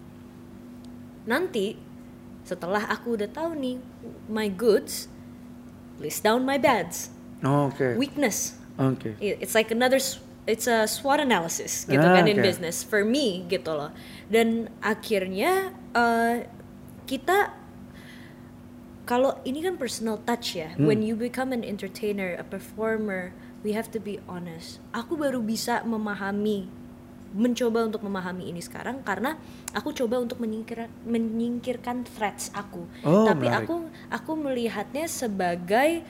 nanti 1.24 1.80
setelah 2.50 2.90
aku 2.90 3.14
udah 3.14 3.30
tahu 3.30 3.54
nih 3.54 3.78
my 4.26 4.50
goods 4.50 5.06
list 6.02 6.26
down 6.26 6.42
my 6.42 6.58
bads 6.58 7.14
Oh, 7.40 7.72
Oke. 7.72 7.96
weakness. 7.96 8.52
It- 9.16 9.40
it's 9.40 9.54
like 9.54 9.72
another 9.72 9.96
it's 10.44 10.66
a 10.66 10.84
SWOT 10.84 11.24
analysis 11.24 11.86
gitu 11.86 12.02
Ah, 12.02 12.20
kan 12.20 12.26
in 12.26 12.36
oke. 12.36 12.44
business 12.44 12.82
for 12.82 13.00
me 13.00 13.44
gitu 13.46 13.70
loh 13.70 13.92
dan 14.28 14.68
akhirnya 14.82 15.70
eh, 15.92 16.44
kita 17.06 17.54
kalau 19.04 19.40
ini 19.42 19.60
kan 19.60 19.74
personal 19.74 20.20
touch 20.22 20.54
ya 20.54 20.74
Hmm. 20.76 20.86
when 20.86 21.00
you 21.00 21.14
become 21.14 21.50
an 21.50 21.64
entertainer 21.64 22.36
a 22.36 22.44
performer 22.44 23.32
we 23.64 23.72
have 23.72 23.88
to 23.90 23.98
be 23.98 24.20
honest 24.28 24.78
aku 24.92 25.16
baru 25.16 25.40
bisa 25.40 25.82
memahami 25.82 26.68
mencoba 27.30 27.86
untuk 27.86 28.02
memahami 28.02 28.50
ini 28.50 28.58
sekarang 28.58 29.06
karena 29.06 29.38
aku 29.70 29.94
coba 29.94 30.18
untuk 30.18 30.42
menyingkir, 30.42 30.90
menyingkirkan 31.06 32.02
threats 32.02 32.50
aku 32.50 32.82
Oh, 33.06 33.22
tapi 33.22 33.46
menarik. 33.46 33.70
aku 33.70 33.74
aku 34.10 34.32
melihatnya 34.34 35.06
sebagai 35.06 36.02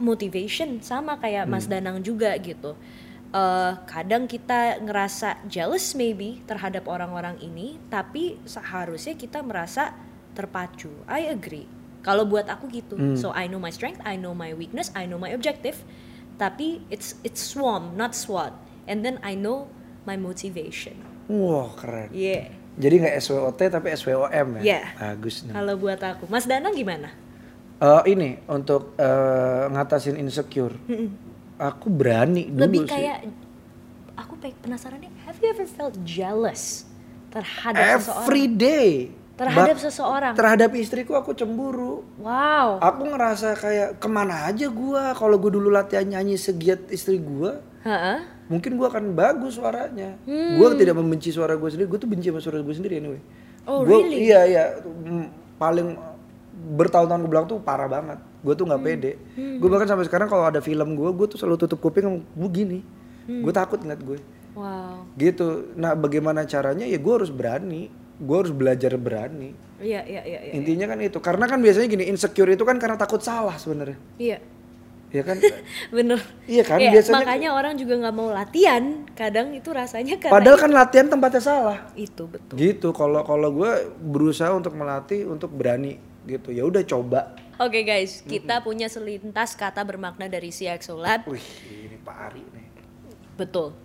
motivation 0.00 0.80
sama 0.80 1.20
kayak 1.20 1.44
Mas 1.46 1.68
Hmm. 1.68 1.76
Danang 1.78 1.98
juga 2.00 2.32
gitu. 2.40 2.72
Eh, 3.32 3.72
kadang 3.88 4.28
kita 4.28 4.76
ngerasa 4.84 5.40
jealous 5.48 5.96
maybe 5.96 6.44
terhadap 6.44 6.84
orang-orang 6.84 7.40
ini, 7.40 7.80
tapi 7.88 8.36
seharusnya 8.44 9.16
kita 9.16 9.40
merasa 9.40 9.96
terpacu. 10.36 10.92
I 11.08 11.32
agree. 11.32 11.64
Kalau 12.04 12.28
buat 12.28 12.44
aku 12.50 12.68
gitu. 12.68 12.96
Hmm. 13.00 13.16
So 13.16 13.32
I 13.32 13.48
know 13.48 13.56
my 13.56 13.72
strength, 13.72 14.04
I 14.04 14.20
know 14.20 14.36
my 14.36 14.52
weakness, 14.52 14.92
I 14.92 15.08
know 15.08 15.16
my 15.16 15.32
objective. 15.32 15.80
Tapi 16.36 16.84
it's 16.92 17.16
it's 17.24 17.40
SWOM, 17.40 17.96
not 17.96 18.12
SWOT. 18.12 18.52
And 18.84 19.00
then 19.00 19.16
I 19.24 19.32
know 19.32 19.72
my 20.02 20.16
motivation. 20.16 20.94
Wah 21.26 21.70
keren. 21.72 22.10
Yeah. 22.10 22.50
Jadi 22.72 22.94
nggak 22.98 23.16
SWOT 23.18 23.60
tapi 23.68 23.92
SWOM 23.92 24.28
ya. 24.58 24.62
Yeah. 24.62 24.86
Bagus 24.94 25.42
nih. 25.42 25.52
Kalau 25.52 25.74
buat 25.76 26.00
aku, 26.00 26.24
Mas 26.26 26.44
Danang 26.44 26.72
gimana? 26.72 27.12
Eh, 27.78 28.02
ini 28.08 28.38
untuk 28.46 28.94
eh, 28.94 29.64
ngatasin 29.68 30.16
insecure. 30.16 30.74
Aku 31.56 31.86
berani 31.88 32.46
dulu 32.46 32.62
lebih 32.64 32.80
sih. 32.82 32.90
kayak 32.90 33.18
aku 34.14 34.34
pe- 34.36 34.56
penasaran 34.56 34.98
nih 34.98 35.12
have 35.22 35.36
you 35.36 35.48
ever 35.48 35.62
felt 35.64 35.94
jealous 36.02 36.84
terhadap 37.28 37.98
seseorang 37.98 38.18
every 38.20 38.46
day. 38.46 38.90
terhadap 39.32 39.74
Bak- 39.74 39.82
seseorang 39.82 40.32
Terhadap 40.34 40.70
istriku 40.74 41.12
aku 41.12 41.32
cemburu. 41.32 42.02
wow 42.18 42.76
Aku 42.78 43.06
ngerasa 43.06 43.54
kayak 43.54 43.96
ke 43.96 44.06
mana 44.06 44.44
aja 44.44 44.66
gua 44.68 45.10
kalau 45.12 45.34
gue 45.36 45.50
dulu 45.50 45.68
latihan 45.68 46.04
nyanyi 46.04 46.36
segiat 46.36 46.86
istri 46.88 47.16
gua, 47.16 47.58
Heeh. 47.80 48.18
Mungkin 48.52 48.76
gua 48.76 48.92
akan 48.92 49.16
bagus 49.16 49.56
suaranya. 49.56 50.20
Gua 50.60 50.76
tidak 50.76 50.94
membenci 50.94 51.32
suara 51.32 51.56
gue 51.56 51.66
sendiri, 51.66 51.88
gue 51.88 51.96
tuh 51.98 52.06
benci 52.06 52.28
sama 52.28 52.38
suara 52.38 52.60
gue 52.60 52.74
sendiri 52.76 53.00
anyway. 53.00 53.20
Oh, 53.64 53.80
Gua- 53.82 54.04
really? 54.04 54.28
Iya 54.28 54.40
iya, 54.44 54.64
mm, 54.84 55.56
paling 55.56 55.96
bertahun-tahun 56.52 57.22
ke 57.24 57.28
belakang 57.28 57.48
tuh 57.48 57.58
parah 57.58 57.88
banget. 57.88 58.18
Gue 58.42 58.52
tuh 58.52 58.68
nggak 58.68 58.82
pede. 58.82 59.12
Gue 59.56 59.68
bahkan 59.68 59.88
sampai 59.88 60.04
sekarang 60.04 60.28
kalau 60.28 60.44
ada 60.44 60.60
film 60.60 60.92
gue, 60.92 61.10
gue 61.10 61.26
tuh 61.26 61.38
selalu 61.40 61.56
tutup 61.58 61.80
kuping 61.80 62.04
gue 62.20 62.50
gini. 62.52 62.80
Gue 63.24 63.50
takut 63.50 63.78
ngeliat 63.78 64.02
gue. 64.02 64.18
wow 64.52 65.08
Gitu. 65.16 65.72
Nah 65.74 65.96
bagaimana 65.96 66.44
caranya? 66.44 66.84
Ya 66.84 66.98
gue 66.98 67.14
harus 67.14 67.32
berani. 67.32 67.88
Gue 68.18 68.36
harus 68.36 68.52
belajar 68.52 68.92
berani. 68.94 69.56
iya 69.82 69.98
iya 70.04 70.22
iya 70.22 70.40
iya 70.44 70.52
Intinya 70.54 70.86
kan 70.86 70.98
itu. 71.00 71.18
Karena 71.18 71.46
kan 71.46 71.58
biasanya 71.58 71.88
gini, 71.88 72.04
insecure 72.06 72.46
itu 72.46 72.62
kan 72.62 72.78
karena 72.78 72.94
takut 72.94 73.18
salah 73.18 73.56
sebenarnya. 73.56 73.98
iya 74.16 74.38
Ya 75.12 75.22
kan? 75.22 75.36
bener 75.96 76.18
Iya 76.48 76.64
kan? 76.64 76.80
Iya, 76.80 76.90
biasanya 76.96 77.20
makanya 77.20 77.50
orang 77.52 77.76
juga 77.76 77.94
nggak 78.00 78.14
mau 78.16 78.32
latihan 78.32 79.04
kadang 79.12 79.52
itu 79.52 79.68
rasanya 79.68 80.16
karena 80.16 80.32
Padahal 80.32 80.56
kan 80.56 80.70
latihan 80.72 81.06
tempatnya 81.12 81.42
salah. 81.44 81.78
itu 81.92 82.24
betul 82.24 82.56
Gitu. 82.56 82.88
Kalau 82.96 83.20
kalau 83.22 83.48
gue 83.52 83.92
berusaha 84.00 84.48
untuk 84.56 84.72
melatih 84.72 85.28
untuk 85.28 85.52
berani 85.52 86.00
gitu. 86.24 86.48
Ya 86.48 86.64
udah 86.64 86.82
coba. 86.86 87.36
Oke 87.60 87.84
guys, 87.84 88.24
kita 88.24 88.64
punya 88.64 88.88
selintas 88.88 89.54
kata 89.54 89.84
bermakna 89.84 90.26
dari 90.26 90.50
CXO 90.50 90.98
Lab. 90.98 91.28
Wih, 91.28 91.44
ini 91.68 92.00
Pak 92.00 92.16
Ari 92.32 92.42
nih. 92.42 92.66
Betul. 93.38 93.76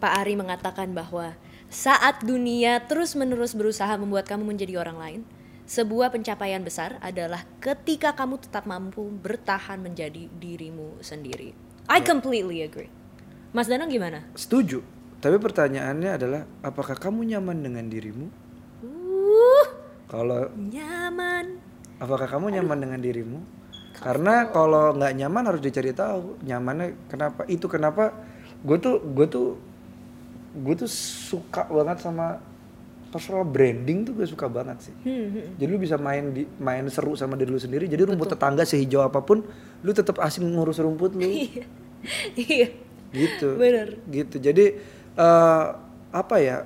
Pak 0.00 0.12
Ari 0.24 0.34
mengatakan 0.34 0.90
bahwa 0.96 1.36
saat 1.68 2.24
dunia 2.24 2.80
terus-menerus 2.88 3.52
berusaha 3.52 3.92
membuat 4.00 4.24
kamu 4.24 4.56
menjadi 4.56 4.80
orang 4.80 4.98
lain, 4.98 5.20
sebuah 5.68 6.08
pencapaian 6.08 6.64
besar 6.64 6.96
adalah 7.04 7.44
ketika 7.60 8.16
kamu 8.16 8.40
tetap 8.40 8.64
mampu 8.64 9.04
bertahan 9.04 9.76
menjadi 9.84 10.32
dirimu 10.40 10.96
sendiri. 11.04 11.52
I 11.92 12.00
completely 12.00 12.64
agree. 12.64 12.88
Mas 13.52 13.68
Danang 13.68 13.92
gimana? 13.92 14.24
Setuju. 14.32 14.80
Tapi 15.20 15.36
pertanyaannya 15.36 16.10
adalah 16.16 16.42
apakah 16.64 16.96
kamu 16.96 17.36
nyaman 17.36 17.60
dengan 17.60 17.84
dirimu? 17.84 18.26
Uh, 18.80 19.66
Kalau 20.08 20.48
nyaman. 20.56 21.60
apakah 22.00 22.24
kamu 22.30 22.56
nyaman 22.56 22.78
dengan 22.88 23.00
dirimu? 23.04 23.38
Karena 23.98 24.48
kalau 24.48 24.94
nggak 24.94 25.12
nyaman 25.20 25.44
harus 25.52 25.60
dicari 25.60 25.90
tahu 25.92 26.38
nyamannya 26.48 27.10
kenapa. 27.10 27.44
Itu 27.50 27.66
kenapa 27.68 28.14
gue 28.62 28.78
tuh 28.78 29.02
gue 29.02 29.26
tuh 29.26 29.58
gue 30.54 30.74
tuh 30.78 30.88
suka 30.88 31.66
banget 31.66 31.98
sama 32.06 32.38
personal 33.08 33.44
branding 33.44 34.04
tuh 34.04 34.12
gue 34.12 34.26
suka 34.28 34.46
banget 34.46 34.90
sih. 34.90 34.94
Hmm, 35.04 35.26
hmm. 35.32 35.46
Jadi 35.56 35.70
lu 35.70 35.80
bisa 35.80 35.96
main 35.96 36.32
di 36.32 36.44
main 36.60 36.84
seru 36.92 37.16
sama 37.16 37.34
diri 37.34 37.48
lu 37.48 37.60
sendiri. 37.60 37.88
Jadi 37.88 38.04
rumput 38.04 38.36
tetangga 38.36 38.68
sehijau 38.68 39.00
apa 39.00 39.24
pun, 39.24 39.40
lu 39.80 39.90
tetap 39.96 40.20
asing 40.20 40.44
ngurus 40.44 40.80
rumput 40.80 41.16
lu. 41.16 41.24
Iya. 41.28 41.64
Iya. 42.38 42.68
gitu. 43.10 43.58
Bener. 43.58 43.98
Gitu. 44.06 44.38
Jadi 44.38 44.64
eh, 45.18 45.66
apa 46.14 46.36
ya? 46.38 46.62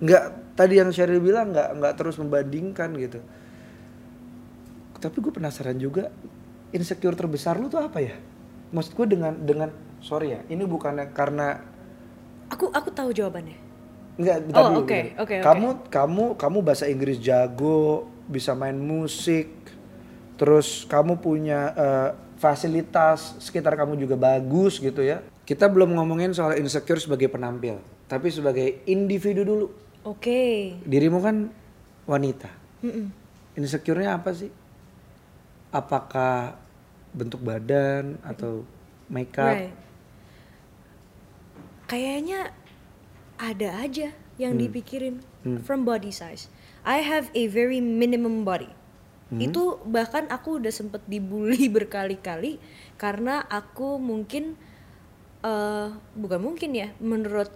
Nggak 0.00 0.56
tadi 0.56 0.80
yang 0.80 0.88
Sheryl 0.94 1.20
bilang 1.20 1.52
nggak 1.52 1.76
nggak 1.76 1.94
terus 1.98 2.16
membandingkan 2.16 2.96
gitu. 2.96 3.20
Tapi 4.96 5.16
gue 5.20 5.32
penasaran 5.32 5.76
juga 5.76 6.08
insecure 6.72 7.16
terbesar 7.16 7.60
lu 7.60 7.68
tuh 7.68 7.84
apa 7.84 8.00
ya? 8.00 8.16
Maksud 8.72 8.96
gue 8.96 9.06
dengan 9.12 9.34
dengan 9.36 9.68
sorry 10.00 10.32
ya, 10.32 10.40
ini 10.48 10.64
bukannya 10.64 11.12
karena 11.12 11.60
Aku 12.50 12.66
aku 12.74 12.90
tahu 12.90 13.14
jawabannya. 13.14 13.69
Enggak, 14.20 14.36
bentar 14.44 14.60
Oh, 14.60 14.68
dulu. 14.68 14.80
oke, 14.84 14.92
bentar. 14.92 15.22
oke, 15.24 15.34
oke. 15.34 15.44
Kamu 15.48 15.68
kamu 15.88 16.24
kamu 16.36 16.58
bahasa 16.60 16.84
Inggris 16.84 17.16
jago, 17.16 18.04
bisa 18.28 18.52
main 18.52 18.76
musik. 18.76 19.48
Terus 20.36 20.84
kamu 20.84 21.16
punya 21.18 21.72
eh, 21.72 22.08
fasilitas 22.36 23.40
sekitar 23.40 23.76
kamu 23.76 23.96
juga 23.96 24.16
bagus 24.16 24.76
gitu 24.76 25.00
ya. 25.00 25.24
Kita 25.44 25.66
belum 25.66 25.96
ngomongin 25.96 26.30
soal 26.30 26.60
insecure 26.60 27.00
sebagai 27.00 27.32
penampil, 27.32 27.80
tapi 28.06 28.28
sebagai 28.28 28.84
individu 28.84 29.40
dulu. 29.42 29.66
Oke. 30.04 30.76
Dirimu 30.84 31.20
kan 31.20 31.48
wanita. 32.04 32.48
Mm-mm. 32.80 33.12
Insecure-nya 33.56 34.16
apa 34.16 34.32
sih? 34.32 34.48
Apakah 35.68 36.56
bentuk 37.12 37.40
badan 37.40 38.16
atau 38.24 38.64
makeup? 39.08 39.52
Right. 39.52 39.74
Kayaknya 41.84 42.54
ada 43.40 43.80
aja 43.80 44.12
yang 44.36 44.60
dipikirin 44.60 45.24
from 45.64 45.88
body 45.88 46.12
size. 46.12 46.52
I 46.84 47.00
have 47.00 47.32
a 47.32 47.48
very 47.48 47.80
minimum 47.80 48.44
body. 48.44 48.68
Itu 49.30 49.78
bahkan 49.86 50.26
aku 50.28 50.60
udah 50.60 50.74
sempet 50.74 51.06
dibully 51.08 51.70
berkali-kali 51.76 52.60
karena 53.00 53.46
aku 53.48 53.96
mungkin 53.96 54.60
eh 55.40 55.88
bukan 56.20 56.40
mungkin 56.44 56.76
ya, 56.76 56.92
menurut 57.00 57.48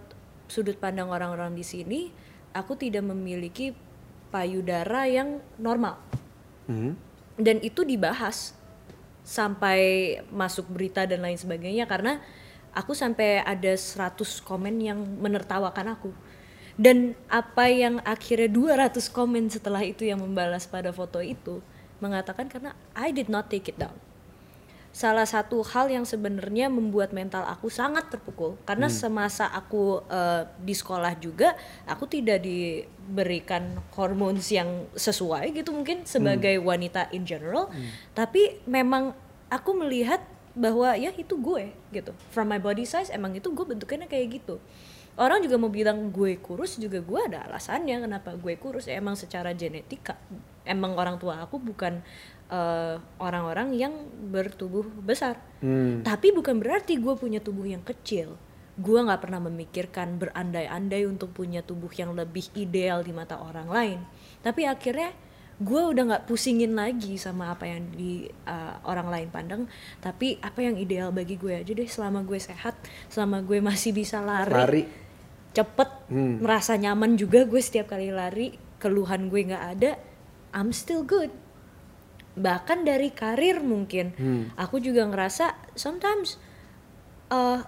sudut 0.49 0.77
pandang 0.81 1.13
orang-orang 1.13 1.53
di 1.53 1.61
sini, 1.61 2.09
aku 2.55 2.73
tidak 2.73 3.05
memiliki 3.05 3.77
payudara 4.33 5.05
yang 5.05 5.37
normal 5.61 6.01
Hmm. 6.65 6.97
dan 7.37 7.61
itu 7.61 7.85
dibahas 7.85 8.57
sampai 9.21 10.17
masuk 10.33 10.65
berita 10.65 11.05
dan 11.05 11.21
lain 11.21 11.37
sebagainya 11.37 11.85
karena 11.85 12.17
aku 12.75 12.91
sampai 12.91 13.39
ada 13.41 13.73
100 13.73 14.19
komen 14.43 14.75
yang 14.83 14.99
menertawakan 14.99 15.95
aku. 15.95 16.11
Dan 16.75 17.15
apa 17.31 17.71
yang 17.71 18.03
akhirnya 18.03 18.51
200 18.51 18.99
komen 19.07 19.47
setelah 19.47 19.79
itu 19.79 20.03
yang 20.03 20.19
membalas 20.19 20.67
pada 20.67 20.91
foto 20.91 21.23
itu 21.23 21.63
mengatakan 22.03 22.51
karena 22.51 22.75
I 22.91 23.15
did 23.15 23.31
not 23.31 23.47
take 23.47 23.71
it 23.71 23.79
down. 23.79 23.95
Salah 24.91 25.27
satu 25.27 25.59
hal 25.59 25.91
yang 25.91 26.07
sebenarnya 26.07 26.71
membuat 26.71 27.11
mental 27.11 27.43
aku 27.47 27.67
sangat 27.67 28.07
terpukul 28.11 28.55
karena 28.63 28.87
semasa 28.87 29.51
aku 29.51 30.03
eh, 30.07 30.47
di 30.63 30.71
sekolah 30.71 31.19
juga 31.19 31.51
aku 31.83 32.07
tidak 32.07 32.39
diberikan 32.43 33.75
hormones 33.91 34.47
yang 34.55 34.87
sesuai 34.95 35.51
gitu 35.51 35.75
mungkin 35.75 36.07
sebagai 36.07 36.59
wanita 36.63 37.11
in 37.11 37.27
general. 37.27 37.71
Tapi 38.15 38.63
memang 38.67 39.11
aku 39.51 39.71
melihat 39.75 40.23
bahwa 40.55 40.95
ya 40.95 41.11
itu 41.11 41.35
gue 41.35 41.75
gitu. 41.91 42.15
From 42.31 42.49
my 42.49 42.57
body 42.63 42.87
size 42.87 43.11
emang 43.11 43.35
itu 43.35 43.51
gue 43.51 43.65
bentukannya 43.67 44.07
kayak 44.07 44.41
gitu. 44.41 44.57
Orang 45.15 45.39
juga 45.43 45.55
mau 45.55 45.71
bilang 45.71 46.11
gue 46.11 46.39
kurus 46.39 46.75
juga 46.75 46.99
gue 46.99 47.19
ada 47.19 47.47
alasannya 47.47 48.07
kenapa 48.07 48.35
gue 48.39 48.55
kurus. 48.55 48.87
Ya 48.87 48.99
emang 48.99 49.19
secara 49.19 49.51
genetika 49.51 50.15
emang 50.63 50.95
orang 50.95 51.19
tua 51.19 51.43
aku 51.43 51.59
bukan 51.59 51.99
eh, 52.49 52.95
orang-orang 53.19 53.75
yang 53.75 53.93
bertubuh 54.31 54.87
besar. 55.03 55.37
Hmm. 55.65 56.05
tapi 56.05 56.29
bukan 56.29 56.61
berarti 56.61 57.01
gue 57.01 57.13
punya 57.19 57.43
tubuh 57.43 57.67
yang 57.67 57.83
kecil. 57.83 58.39
Gue 58.75 58.99
nggak 58.99 59.23
pernah 59.23 59.39
memikirkan 59.39 60.19
berandai-andai 60.19 61.07
untuk 61.07 61.31
punya 61.31 61.63
tubuh 61.63 61.89
yang 61.95 62.11
lebih 62.11 62.51
ideal 62.59 63.01
di 63.01 63.15
mata 63.15 63.39
orang 63.39 63.71
lain. 63.71 63.99
Tapi 64.43 64.67
akhirnya 64.67 65.15
gue 65.55 65.81
udah 65.87 66.03
nggak 66.03 66.25
pusingin 66.27 66.75
lagi 66.75 67.15
sama 67.15 67.55
apa 67.55 67.63
yang 67.63 67.87
di 67.95 68.27
uh, 68.43 68.75
orang 68.83 69.07
lain 69.07 69.29
pandang 69.31 69.61
tapi 70.03 70.35
apa 70.43 70.59
yang 70.59 70.75
ideal 70.75 71.15
bagi 71.15 71.39
gue 71.39 71.63
aja 71.63 71.71
deh 71.71 71.87
selama 71.87 72.27
gue 72.27 72.35
sehat 72.35 72.75
selama 73.07 73.39
gue 73.39 73.63
masih 73.63 73.95
bisa 73.95 74.19
lari, 74.19 74.51
Lari. 74.51 74.83
cepet 75.55 75.89
Hmm. 76.05 76.37
merasa 76.43 76.75
nyaman 76.77 77.17
juga 77.17 77.47
gue 77.47 77.57
setiap 77.57 77.89
kali 77.89 78.11
lari 78.13 78.53
keluhan 78.77 79.31
gue 79.31 79.41
nggak 79.47 79.65
ada 79.73 79.91
I'm 80.53 80.69
still 80.69 81.01
good 81.01 81.31
bahkan 82.35 82.83
dari 82.83 83.15
karir 83.15 83.63
mungkin 83.63 84.11
Hmm. 84.19 84.43
aku 84.59 84.83
juga 84.83 85.07
ngerasa 85.07 85.55
sometimes 85.73 86.35
uh, 87.31 87.63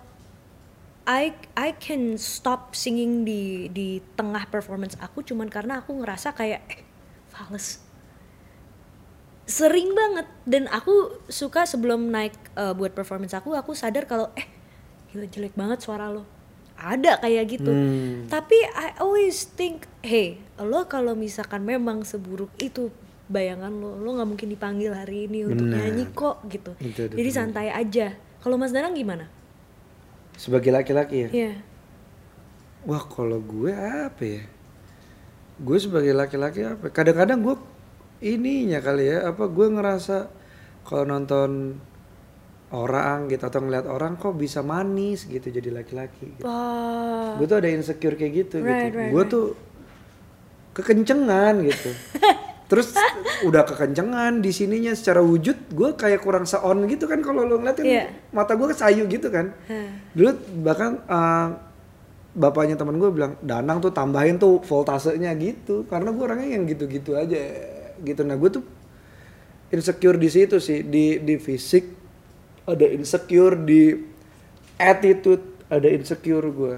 I 1.08 1.32
I 1.56 1.72
can 1.80 2.20
stop 2.20 2.76
singing 2.76 3.24
di 3.24 3.72
di 3.72 4.04
tengah 4.20 4.44
performance 4.52 5.00
aku 5.00 5.24
cuman 5.24 5.48
karena 5.48 5.80
aku 5.80 5.96
ngerasa 6.04 6.36
kayak 6.36 6.62
eh, 6.68 6.84
fals 7.38 7.86
sering 9.48 9.94
banget 9.94 10.28
dan 10.44 10.68
aku 10.68 10.92
suka 11.30 11.64
sebelum 11.64 12.10
naik 12.10 12.36
uh, 12.54 12.74
buat 12.74 12.92
performance 12.92 13.32
aku 13.32 13.56
aku 13.56 13.72
sadar 13.72 14.04
kalau 14.04 14.28
eh 14.36 14.44
gila 15.08 15.24
jelek 15.26 15.56
banget 15.56 15.80
suara 15.80 16.10
lo 16.10 16.28
ada 16.76 17.18
kayak 17.18 17.46
gitu 17.48 17.72
Hmm. 17.72 18.28
tapi 18.28 18.60
I 18.76 19.00
always 19.00 19.48
think 19.48 19.88
hey 20.02 20.38
lo 20.58 20.84
kalau 20.86 21.16
misalkan 21.16 21.64
memang 21.64 22.04
seburuk 22.04 22.52
itu 22.60 22.92
bayangan 23.28 23.72
lo 23.72 23.96
lo 23.96 24.10
nggak 24.14 24.30
mungkin 24.30 24.50
dipanggil 24.50 24.92
hari 24.92 25.26
ini 25.26 25.48
untuk 25.48 25.64
Benar. 25.64 25.80
nyanyi 25.90 26.06
kok 26.12 26.44
gitu 26.48 26.72
Itu, 26.78 27.08
itu, 27.08 27.16
jadi 27.16 27.30
benar. 27.30 27.40
santai 27.40 27.68
aja 27.72 28.08
kalau 28.44 28.56
Mas 28.56 28.72
Danang 28.72 28.94
gimana 28.94 29.32
Sebagai 30.38 30.70
laki-laki 30.70 31.26
ya. 31.26 31.30
Iya 31.34 31.54
Wah 32.86 33.02
kalau 33.04 33.42
gue 33.42 33.74
apa 33.74 34.22
ya? 34.22 34.44
Gue 35.58 35.78
sebagai 35.78 36.14
laki-laki 36.14 36.62
apa? 36.62 36.90
Kadang-kadang 36.90 37.42
gue 37.42 37.56
ininya 38.22 38.78
kali 38.78 39.10
ya. 39.10 39.30
Apa 39.30 39.46
gue 39.46 39.68
ngerasa 39.68 40.30
kalau 40.84 41.04
nonton 41.04 41.78
orang 42.68 43.32
gitu 43.32 43.42
atau 43.42 43.64
ngeliat 43.64 43.88
orang 43.88 44.20
kok 44.20 44.36
bisa 44.36 44.60
manis 44.60 45.24
gitu 45.24 45.48
jadi 45.48 45.72
laki-laki. 45.72 46.36
Gitu. 46.36 46.44
Wah. 46.44 47.36
Gue 47.36 47.46
tuh 47.46 47.58
ada 47.58 47.70
insecure 47.70 48.14
kayak 48.14 48.34
gitu 48.36 48.56
Right, 48.60 48.92
gitu. 48.92 48.98
right, 49.00 49.12
gue 49.12 49.18
right. 49.18 49.32
tuh 49.32 49.46
kekencengan 50.74 51.64
gitu. 51.64 51.90
Terus 52.70 52.92
udah 53.48 53.64
kekencengan 53.64 54.44
di 54.44 54.52
sininya 54.52 54.92
secara 54.92 55.24
wujud 55.24 55.72
gue 55.72 55.90
kayak 55.96 56.20
kurang 56.20 56.44
seon 56.44 56.84
gitu 56.86 57.08
kan 57.08 57.24
kalau 57.24 57.48
lo 57.48 57.56
ngeliatin 57.58 57.88
Iya. 57.88 58.06
mata 58.36 58.60
gue 58.60 58.68
sayu 58.76 59.08
gitu 59.08 59.32
kan. 59.32 59.56
Hah. 59.72 59.88
Dulu 60.12 60.30
bahkan 60.62 61.00
eh, 61.02 61.48
bapaknya 62.38 62.78
teman 62.78 63.02
gue 63.02 63.10
bilang 63.10 63.34
Danang 63.42 63.82
tuh 63.82 63.90
tambahin 63.90 64.38
tuh 64.38 64.62
voltasenya 64.62 65.34
gitu 65.42 65.90
karena 65.90 66.14
gue 66.14 66.22
orangnya 66.24 66.50
yang 66.54 66.70
gitu-gitu 66.70 67.18
aja 67.18 67.42
gitu. 67.98 68.22
Nah 68.22 68.38
gue 68.38 68.50
tuh 68.62 68.64
insecure 69.74 70.22
di 70.22 70.30
situ 70.30 70.62
sih 70.62 70.86
di 70.86 71.18
di 71.18 71.36
fisik 71.42 71.84
ada 72.70 72.86
insecure 72.86 73.58
di 73.58 73.98
attitude 74.78 75.66
ada 75.68 75.90
insecure 75.90 76.46
gue. 76.54 76.76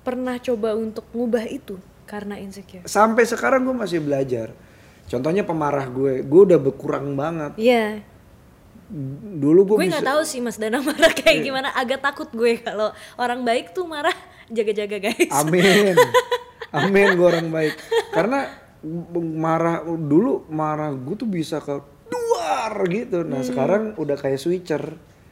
Pernah 0.00 0.40
coba 0.40 0.72
untuk 0.72 1.04
ngubah 1.12 1.44
itu 1.52 1.76
karena 2.08 2.40
insecure. 2.40 2.88
Sampai 2.88 3.28
sekarang 3.28 3.68
gue 3.68 3.76
masih 3.76 4.00
belajar. 4.00 4.52
Contohnya 5.04 5.44
pemarah 5.44 5.84
gue, 5.84 6.24
gue 6.24 6.40
udah 6.48 6.56
berkurang 6.56 7.12
banget. 7.12 7.52
Iya. 7.60 8.00
Dulu 9.36 9.64
gue 9.68 9.76
Gue 9.80 9.88
bisa 9.88 10.00
nggak 10.00 10.10
tahu 10.16 10.22
sih 10.24 10.40
Mas 10.40 10.56
Danang 10.56 10.84
marah 10.84 11.12
kayak 11.12 11.40
Iya. 11.40 11.44
gimana. 11.44 11.68
Agak 11.76 12.00
takut 12.04 12.28
gue 12.32 12.60
kalau 12.60 12.92
orang 13.20 13.44
baik 13.44 13.72
tuh 13.76 13.84
marah 13.84 14.16
jaga-jaga 14.48 14.96
guys. 15.00 15.30
Amin. 15.30 15.94
Amin 16.74 17.08
gue 17.14 17.26
orang 17.26 17.48
baik. 17.48 17.74
Karena 18.10 18.50
marah 19.14 19.80
dulu 19.84 20.44
marah 20.46 20.90
gue 20.90 21.14
tuh 21.14 21.26
bisa 21.26 21.58
ke 21.58 21.72
luar 22.08 22.72
gitu. 22.86 23.22
Nah 23.22 23.40
sekarang 23.40 23.94
udah 23.94 24.14
kayak 24.14 24.36
switcher. 24.36 24.82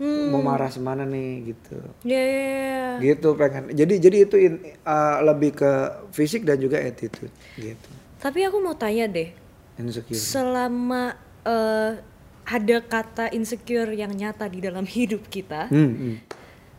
Mau 0.03 0.43
marah 0.43 0.67
semana 0.67 1.03
nih 1.03 1.55
gitu. 1.55 1.79
Iya, 2.03 2.19
iya, 2.19 2.43
iya. 2.43 2.87
Gitu 2.99 3.35
pengen. 3.35 3.71
Jadi 3.71 3.95
jadi 3.99 4.17
itu 4.21 4.37
in- 4.37 4.63
uh, 4.83 5.23
lebih 5.23 5.55
ke 5.55 5.71
fisik 6.11 6.43
dan 6.43 6.59
juga 6.59 6.79
attitude 6.79 7.31
gitu. 7.55 7.89
Tapi 8.19 8.43
aku 8.43 8.59
mau 8.59 8.75
tanya 8.75 9.07
deh, 9.07 9.31
Insecure. 9.75 10.15
selama 10.15 11.15
eh, 11.43 11.99
ada 12.43 12.77
kata 12.81 13.31
insecure 13.31 13.91
yang 13.91 14.11
nyata 14.11 14.47
di 14.47 14.59
dalam 14.59 14.87
hidup 14.99 15.27
kita, 15.27 15.67
Hmm, 15.67 15.91
hmm. 15.91 16.15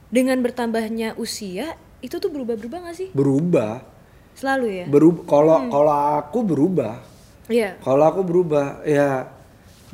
dengan 0.08 0.40
bertambahnya 0.40 1.16
usia, 1.16 1.76
itu 2.04 2.20
tuh 2.20 2.28
berubah-berubah 2.28 2.92
gak 2.92 2.96
sih? 3.00 3.10
Berubah. 3.16 3.80
Selalu 4.36 4.84
ya? 4.84 4.86
Berubah. 4.92 5.24
Kalau 5.24 5.58
kalau 5.72 5.96
aku 6.20 6.40
berubah. 6.44 6.94
Iya. 7.48 7.80
Kalau 7.80 8.04
aku 8.04 8.22
berubah 8.28 8.84
ya 8.84 9.32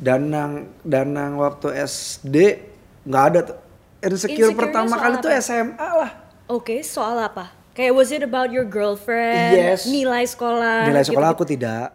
danang 0.00 0.66
danang 0.82 1.38
waktu 1.38 1.86
SD 1.86 2.36
nggak 3.06 3.24
ada 3.30 3.40
tuh. 3.46 3.56
Insecure 4.00 4.56
pertama 4.56 4.96
kali 4.96 5.20
apa? 5.20 5.24
tuh 5.24 5.30
SMA 5.38 5.76
lah. 5.92 6.10
Oke, 6.48 6.80
soal 6.82 7.20
apa? 7.20 7.52
Kayak 7.70 7.92
was 7.94 8.10
it 8.10 8.24
about 8.26 8.50
your 8.50 8.66
girlfriend? 8.66 9.54
Yes. 9.54 9.86
Nilai 9.86 10.26
sekolah? 10.26 10.90
Nilai 10.90 11.04
sekolah 11.06 11.30
gitu-gitu? 11.30 11.46
aku 11.46 11.54
tidak. 11.54 11.86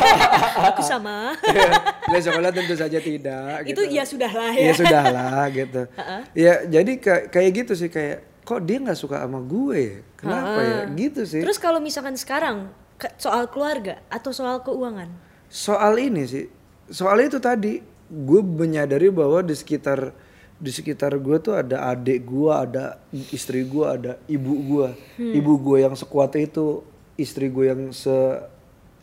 Aku 0.70 0.82
sama. 0.86 1.34
Nilai 2.06 2.22
sekolah 2.22 2.50
tentu 2.54 2.74
saja 2.78 2.98
tidak. 3.02 3.66
itu 3.66 3.74
gitu. 3.74 3.82
ya 3.90 4.04
sudahlah 4.06 4.52
Ya 4.54 4.70
ya. 4.70 4.74
sudahlah 4.76 5.42
gitu. 5.50 5.82
Ya 6.46 6.52
jadi 6.70 6.92
kayak 7.02 7.24
kayak 7.34 7.50
gitu 7.64 7.72
sih 7.74 7.90
kayak 7.90 8.35
kok 8.46 8.62
dia 8.62 8.78
nggak 8.78 8.94
suka 8.94 9.26
sama 9.26 9.42
gue 9.42 9.74
ya? 9.76 9.98
Kenapa 10.14 10.60
ya? 10.62 10.78
Gitu 10.94 11.26
sih. 11.26 11.42
Terus 11.42 11.58
kalau 11.58 11.82
misalkan 11.82 12.14
sekarang 12.14 12.70
soal 13.18 13.50
keluarga 13.50 14.00
atau 14.08 14.30
soal 14.30 14.62
keuangan? 14.62 15.10
soal 15.46 15.94
ini 16.02 16.26
sih 16.26 16.46
soal 16.90 17.22
itu 17.22 17.38
tadi 17.38 17.78
gue 18.10 18.40
menyadari 18.42 19.14
bahwa 19.14 19.46
di 19.46 19.54
sekitar 19.54 20.10
di 20.58 20.74
sekitar 20.74 21.14
gue 21.22 21.38
tuh 21.38 21.54
ada 21.54 21.86
adik 21.86 22.26
gue 22.26 22.50
ada 22.50 22.98
istri 23.30 23.62
gue 23.62 23.86
ada 23.86 24.18
ibu 24.26 24.52
gue 24.58 24.88
ibu 25.22 25.52
gue 25.54 25.86
yang 25.86 25.94
sekuat 25.94 26.34
itu 26.34 26.82
istri 27.14 27.46
gue 27.46 27.70
yang 27.70 27.94
se 27.94 28.42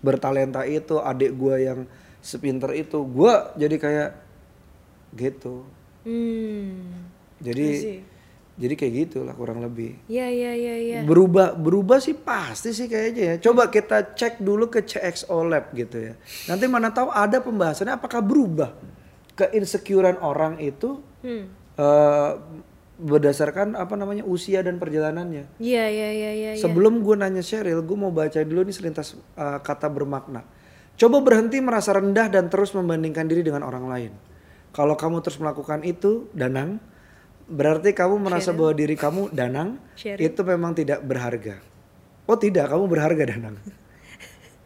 bertalenta 0.03 0.67
itu 0.67 0.99
adik 0.99 1.31
gue 1.31 1.55
yang 1.63 1.79
sepinter 2.19 2.75
itu 2.75 3.07
gue 3.07 3.33
jadi 3.55 3.75
kayak 3.79 4.11
gitu 5.15 5.63
Hmm. 6.03 7.07
jadi 7.39 7.67
see. 7.79 7.99
Jadi 8.53 8.73
kayak 8.73 8.93
gitulah 9.07 9.33
kurang 9.33 9.59
lebih 9.59 9.97
Ya 10.05 10.29
ya 10.29 10.53
ya 10.53 10.75
ya. 10.77 10.99
berubah 11.01 11.53
berubah 11.53 11.97
sih 11.97 12.13
pasti 12.13 12.69
sih 12.69 12.85
kayaknya 12.85 13.23
ya 13.23 13.35
coba 13.41 13.67
kita 13.67 14.13
cek 14.13 14.37
dulu 14.39 14.67
ke 14.67 14.81
CXO 14.81 15.41
Lab 15.43 15.71
gitu 15.71 15.97
ya 15.99 16.13
nanti 16.45 16.65
mana 16.65 16.89
tahu 16.89 17.09
ada 17.09 17.39
pembahasannya 17.39 17.93
apakah 17.93 18.21
berubah 18.21 18.77
keinsecurean 19.33 20.19
orang 20.19 20.59
itu 20.59 21.01
Hmm. 21.19 21.47
eh, 21.73 22.31
berdasarkan 22.93 23.73
apa 23.73 23.95
namanya 23.95 24.21
usia 24.21 24.59
dan 24.59 24.75
perjalanannya 24.75 25.57
Iya 25.57 25.85
ya 25.87 26.09
ya 26.11 26.31
ya. 26.31 26.51
ya. 26.51 26.61
sebelum 26.61 26.99
gue 26.99 27.15
nanya 27.15 27.39
Cheryl 27.39 27.79
gue 27.79 27.97
mau 27.97 28.11
baca 28.11 28.37
dulu 28.39 28.61
nih 28.61 28.71
selintas 28.71 29.15
eh, 29.15 29.59
kata 29.59 29.87
bermakna 29.87 30.45
coba 30.93 31.17
berhenti 31.19 31.57
merasa 31.57 31.89
rendah 31.91 32.27
dan 32.27 32.47
terus 32.47 32.69
membandingkan 32.71 33.25
diri 33.25 33.41
dengan 33.41 33.63
orang 33.63 33.87
lain 33.87 34.11
kalau 34.69 34.93
kamu 34.93 35.23
terus 35.23 35.39
melakukan 35.39 35.81
itu 35.81 36.29
danang 36.31 36.77
berarti 37.53 37.93
kamu 37.93 38.17
merasa 38.17 38.49
bahwa 38.49 38.73
diri 38.73 38.97
kamu 38.97 39.29
danang 39.29 39.77
Cheryl. 39.93 40.25
itu 40.25 40.41
memang 40.41 40.73
tidak 40.73 41.05
berharga 41.05 41.61
oh 42.25 42.37
tidak 42.37 42.73
kamu 42.73 42.89
berharga 42.89 43.23
danang 43.37 43.61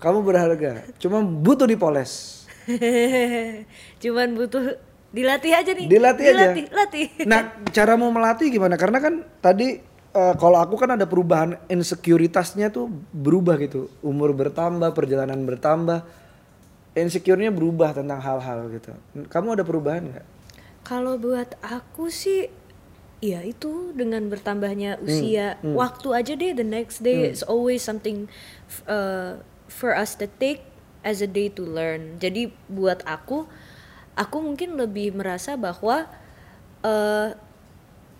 kamu 0.04 0.20
berharga 0.24 0.88
cuma 0.96 1.20
butuh 1.20 1.68
dipoles 1.68 2.38
Cuman 4.04 4.36
butuh 4.36 4.76
dilatih 5.12 5.52
aja 5.56 5.72
nih. 5.72 5.88
Dilatih 5.88 6.26
aja. 6.28 6.36
Dilatih, 6.36 6.66
latih. 6.72 7.08
Nah, 7.24 7.56
cara 7.72 7.96
mau 7.96 8.12
melatih 8.12 8.52
gimana? 8.52 8.76
Karena 8.76 9.00
kan 9.00 9.24
tadi 9.40 9.80
eh, 10.12 10.34
kalau 10.36 10.60
aku 10.60 10.76
kan 10.76 10.96
ada 11.00 11.08
perubahan 11.08 11.56
insekuritasnya 11.72 12.70
tuh 12.70 12.92
berubah 13.16 13.56
gitu. 13.60 13.88
Umur 14.04 14.36
bertambah, 14.36 14.92
perjalanan 14.92 15.40
bertambah. 15.48 16.04
Insecure-nya 16.98 17.54
berubah 17.54 17.94
tentang 17.94 18.18
hal-hal 18.18 18.74
gitu. 18.74 18.90
Kamu 19.30 19.54
ada 19.54 19.62
perubahan 19.62 20.10
nggak? 20.10 20.26
Kalau 20.82 21.20
buat 21.20 21.54
aku 21.62 22.10
sih 22.10 22.50
ya 23.18 23.42
itu 23.42 23.98
dengan 23.98 24.30
bertambahnya 24.30 25.02
usia 25.02 25.58
hmm. 25.66 25.74
waktu 25.74 26.08
aja 26.14 26.34
deh 26.38 26.54
the 26.54 26.68
next 26.68 27.02
day 27.02 27.26
it's 27.26 27.42
always 27.42 27.82
something 27.82 28.30
uh, 28.86 29.42
for 29.66 29.98
us 29.98 30.14
to 30.14 30.30
take 30.38 30.62
as 31.02 31.24
a 31.24 31.30
day 31.30 31.48
to 31.48 31.64
learn. 31.64 32.20
Jadi 32.20 32.52
buat 32.68 33.02
aku 33.08 33.48
aku 34.18 34.38
mungkin 34.42 34.76
lebih 34.76 35.14
merasa 35.14 35.56
bahwa 35.56 36.10
uh, 36.84 37.30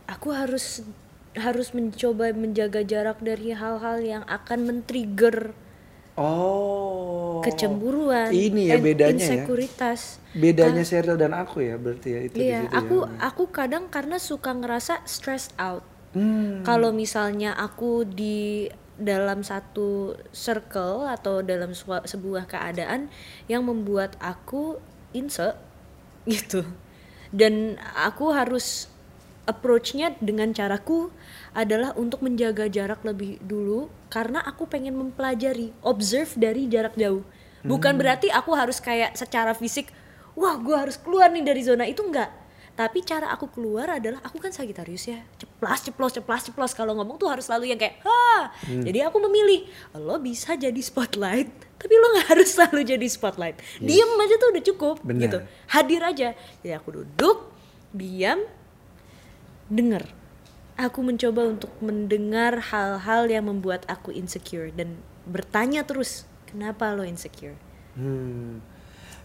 aku 0.08 0.30
harus 0.32 0.86
harus 1.38 1.76
mencoba 1.76 2.34
menjaga 2.34 2.82
jarak 2.82 3.22
dari 3.22 3.54
hal-hal 3.54 4.02
yang 4.02 4.24
akan 4.26 4.66
men-trigger 4.66 5.54
Oh. 6.18 7.27
Kecemburuan, 7.50 8.30
Ini 8.30 8.62
ya 8.74 8.78
bedanya 8.78 9.18
ya. 9.18 9.42
insekuritas. 9.44 10.20
Bedanya 10.38 10.84
Cheryl 10.84 11.18
dan 11.18 11.34
aku 11.34 11.64
ya 11.66 11.76
berarti 11.80 12.10
ya 12.14 12.20
itu 12.28 12.36
Iya, 12.38 12.60
aku 12.70 13.08
ya. 13.08 13.32
aku 13.32 13.44
kadang 13.50 13.90
karena 13.90 14.22
suka 14.22 14.54
ngerasa 14.54 15.02
stressed 15.08 15.56
out. 15.58 15.82
Hmm. 16.14 16.62
Kalau 16.62 16.94
misalnya 16.94 17.54
aku 17.58 18.06
di 18.06 18.70
dalam 18.98 19.46
satu 19.46 20.18
circle 20.34 21.06
atau 21.06 21.46
dalam 21.46 21.72
sebuah 22.04 22.50
keadaan 22.50 23.14
yang 23.46 23.66
membuat 23.66 24.18
aku 24.18 24.82
inse 25.14 25.54
gitu. 26.30 26.66
Dan 27.30 27.78
aku 27.94 28.32
harus 28.32 28.88
approach-nya 29.48 30.16
dengan 30.20 30.52
caraku 30.52 31.10
adalah 31.56 31.96
untuk 31.96 32.20
menjaga 32.20 32.68
jarak 32.68 33.02
lebih 33.08 33.40
dulu 33.40 33.88
karena 34.12 34.44
aku 34.44 34.68
pengen 34.68 35.00
mempelajari, 35.00 35.72
observe 35.82 36.36
dari 36.36 36.68
jarak 36.68 36.94
jauh. 37.00 37.24
Bukan 37.68 37.94
berarti 38.00 38.32
aku 38.32 38.56
harus 38.56 38.80
kayak 38.80 39.14
secara 39.20 39.52
fisik, 39.52 39.92
wah 40.34 40.56
gue 40.56 40.74
harus 40.74 40.96
keluar 40.96 41.28
nih 41.30 41.44
dari 41.44 41.62
zona 41.62 41.84
itu 41.84 42.02
enggak. 42.02 42.32
Tapi 42.78 43.02
cara 43.02 43.34
aku 43.34 43.50
keluar 43.50 43.90
adalah 43.98 44.22
aku 44.22 44.38
kan 44.38 44.54
Sagittarius 44.54 45.10
ya, 45.10 45.26
ceplas 45.42 45.82
ceplos 45.82 46.14
ceplas 46.14 46.46
ceplos 46.46 46.72
kalau 46.78 46.94
ngomong 46.94 47.18
tuh 47.18 47.26
harus 47.26 47.50
selalu 47.50 47.74
yang 47.74 47.80
kayak 47.82 47.98
ha. 48.06 48.54
Jadi 48.70 49.02
aku 49.02 49.18
memilih 49.18 49.66
lo 49.98 50.22
bisa 50.22 50.54
jadi 50.54 50.78
spotlight, 50.78 51.50
tapi 51.82 51.94
lo 51.98 52.14
nggak 52.14 52.28
harus 52.38 52.54
selalu 52.54 52.86
jadi 52.86 53.08
spotlight. 53.10 53.58
Diem 53.82 54.12
aja 54.22 54.36
tuh 54.38 54.50
udah 54.54 54.64
cukup 54.64 54.96
Benar. 55.02 55.22
gitu. 55.26 55.38
Hadir 55.74 56.02
aja. 56.06 56.30
Jadi 56.62 56.74
aku 56.78 57.02
duduk, 57.02 57.50
diam, 57.98 58.46
dengar. 59.74 60.06
Aku 60.78 61.02
mencoba 61.02 61.50
untuk 61.50 61.74
mendengar 61.82 62.62
hal-hal 62.70 63.26
yang 63.26 63.50
membuat 63.50 63.90
aku 63.90 64.14
insecure 64.14 64.70
dan 64.70 65.02
bertanya 65.26 65.82
terus, 65.82 66.30
kenapa 66.48 66.96
lo 66.96 67.04
insecure? 67.04 67.56
Hmm. 67.94 68.64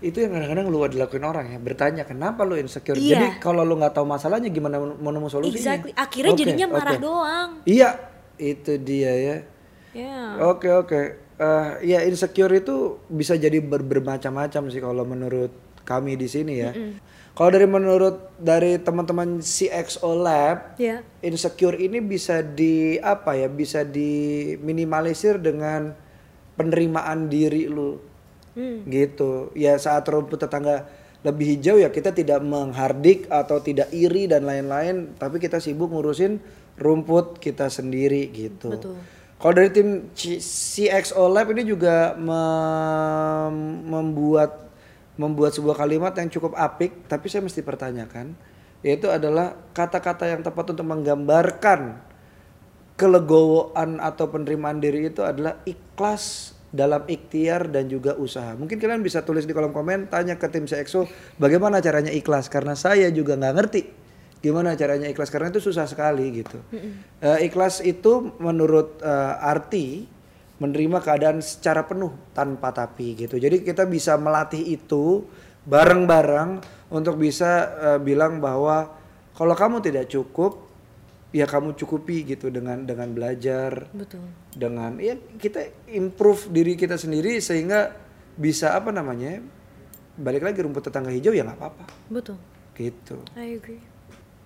Itu 0.02 0.18
yang 0.18 0.34
kadang-kadang 0.34 0.66
lu 0.66 0.82
dilakuin 0.82 1.22
orang 1.22 1.46
ya, 1.54 1.58
bertanya 1.62 2.02
kenapa 2.02 2.42
lu 2.42 2.58
insecure. 2.58 2.98
Iya. 2.98 3.14
Jadi 3.14 3.26
kalau 3.38 3.62
lu 3.62 3.78
nggak 3.78 3.94
tahu 3.94 4.02
masalahnya 4.02 4.50
gimana 4.50 4.82
mau 4.82 5.10
nemu 5.10 5.30
solusinya? 5.30 5.54
Exactly. 5.54 5.92
Akhirnya 5.94 6.32
Oke, 6.34 6.40
jadinya 6.42 6.66
marah 6.68 6.98
oke. 6.98 7.02
doang. 7.02 7.50
Iya, 7.62 7.88
itu 8.34 8.72
dia 8.82 9.12
ya. 9.14 9.36
Ya. 9.94 10.18
Oke 10.42 10.66
oke. 10.68 11.00
Eh, 11.38 11.68
ya 11.86 12.02
insecure 12.02 12.50
itu 12.52 12.98
bisa 13.06 13.34
jadi 13.34 13.62
ber- 13.62 13.86
bermacam-macam 13.86 14.62
sih 14.68 14.80
kalau 14.80 15.06
menurut 15.06 15.54
kami 15.82 16.14
di 16.14 16.26
sini 16.26 16.54
ya. 16.58 16.70
Kalau 17.32 17.48
dari 17.48 17.64
menurut 17.64 18.28
dari 18.36 18.76
teman-teman 18.76 19.40
CXO 19.40 20.12
Lab, 20.14 20.76
Ya. 20.76 21.00
insecure 21.20 21.78
ini 21.78 21.98
bisa 21.98 22.42
di 22.42 22.98
apa 22.98 23.32
ya? 23.32 23.48
Bisa 23.48 23.80
diminimalisir 23.82 25.38
dengan 25.38 25.96
penerimaan 26.58 27.30
diri 27.32 27.68
lu. 27.68 27.98
Hmm. 28.52 28.84
Gitu. 28.84 29.52
Ya 29.56 29.76
saat 29.80 30.04
rumput 30.08 30.40
tetangga 30.40 30.88
lebih 31.22 31.54
hijau 31.56 31.78
ya 31.78 31.88
kita 31.94 32.10
tidak 32.10 32.42
menghardik 32.42 33.30
atau 33.30 33.62
tidak 33.62 33.88
iri 33.94 34.26
dan 34.26 34.42
lain-lain, 34.42 35.14
tapi 35.14 35.38
kita 35.38 35.62
sibuk 35.62 35.88
ngurusin 35.94 36.42
rumput 36.76 37.38
kita 37.38 37.70
sendiri 37.70 38.26
gitu. 38.34 38.74
Betul. 38.74 38.98
Kalau 39.38 39.54
dari 39.58 39.70
tim 39.74 40.10
C- 40.14 40.38
CXO 40.38 41.26
Lab 41.26 41.50
ini 41.50 41.66
juga 41.66 42.14
mem- 42.14 43.86
membuat 43.90 44.70
membuat 45.18 45.52
sebuah 45.54 45.76
kalimat 45.76 46.14
yang 46.14 46.30
cukup 46.30 46.54
apik, 46.56 47.06
tapi 47.06 47.26
saya 47.28 47.44
mesti 47.44 47.60
pertanyakan, 47.60 48.32
yaitu 48.80 49.10
adalah 49.10 49.54
kata-kata 49.76 50.30
yang 50.30 50.40
tepat 50.40 50.74
untuk 50.74 50.86
menggambarkan 50.86 52.00
kelegowoan 52.96 53.98
atau 53.98 54.28
penerimaan 54.28 54.78
diri 54.78 55.08
itu 55.08 55.24
adalah 55.24 55.60
ikhlas 55.64 56.54
dalam 56.72 57.04
ikhtiar 57.04 57.68
dan 57.68 57.86
juga 57.86 58.16
usaha. 58.16 58.56
Mungkin 58.56 58.80
kalian 58.80 59.04
bisa 59.04 59.20
tulis 59.20 59.44
di 59.44 59.52
kolom 59.52 59.76
komen, 59.76 60.08
tanya 60.08 60.40
ke 60.40 60.48
tim 60.48 60.64
CXO 60.64 61.04
bagaimana 61.36 61.84
caranya 61.84 62.08
ikhlas 62.08 62.48
karena 62.48 62.72
saya 62.72 63.12
juga 63.12 63.36
nggak 63.36 63.54
ngerti 63.56 63.82
gimana 64.42 64.74
caranya 64.74 65.06
ikhlas 65.06 65.30
karena 65.30 65.54
itu 65.54 65.62
susah 65.62 65.86
sekali 65.86 66.42
gitu. 66.42 66.58
Eh, 67.22 67.46
ikhlas 67.46 67.78
itu 67.86 68.34
menurut 68.42 68.98
eh, 68.98 69.34
arti 69.38 70.10
menerima 70.58 70.98
keadaan 70.98 71.38
secara 71.38 71.86
penuh 71.86 72.10
tanpa 72.34 72.74
tapi 72.74 73.14
gitu. 73.14 73.38
Jadi 73.38 73.62
kita 73.62 73.86
bisa 73.86 74.18
melatih 74.18 74.74
itu 74.74 75.22
bareng-bareng 75.62 76.58
untuk 76.90 77.22
bisa 77.22 77.70
eh, 77.78 77.98
bilang 78.02 78.42
bahwa 78.42 78.90
kalau 79.38 79.54
kamu 79.54 79.78
tidak 79.78 80.10
cukup 80.10 80.71
ya 81.32 81.48
kamu 81.48 81.72
cukupi 81.74 82.28
gitu 82.28 82.52
dengan 82.52 82.84
dengan 82.84 83.08
belajar 83.10 83.88
Betul. 83.90 84.28
dengan 84.52 85.00
ya 85.00 85.16
kita 85.16 85.88
improve 85.88 86.52
diri 86.52 86.76
kita 86.76 87.00
sendiri 87.00 87.40
sehingga 87.40 87.96
bisa 88.36 88.76
apa 88.76 88.92
namanya 88.92 89.40
balik 90.20 90.44
lagi 90.44 90.60
rumput 90.60 90.92
tetangga 90.92 91.08
hijau 91.08 91.32
ya 91.32 91.42
nggak 91.48 91.58
apa-apa 91.58 91.84
Betul. 92.12 92.36
gitu. 92.76 93.20
I 93.36 93.56
agree. 93.56 93.80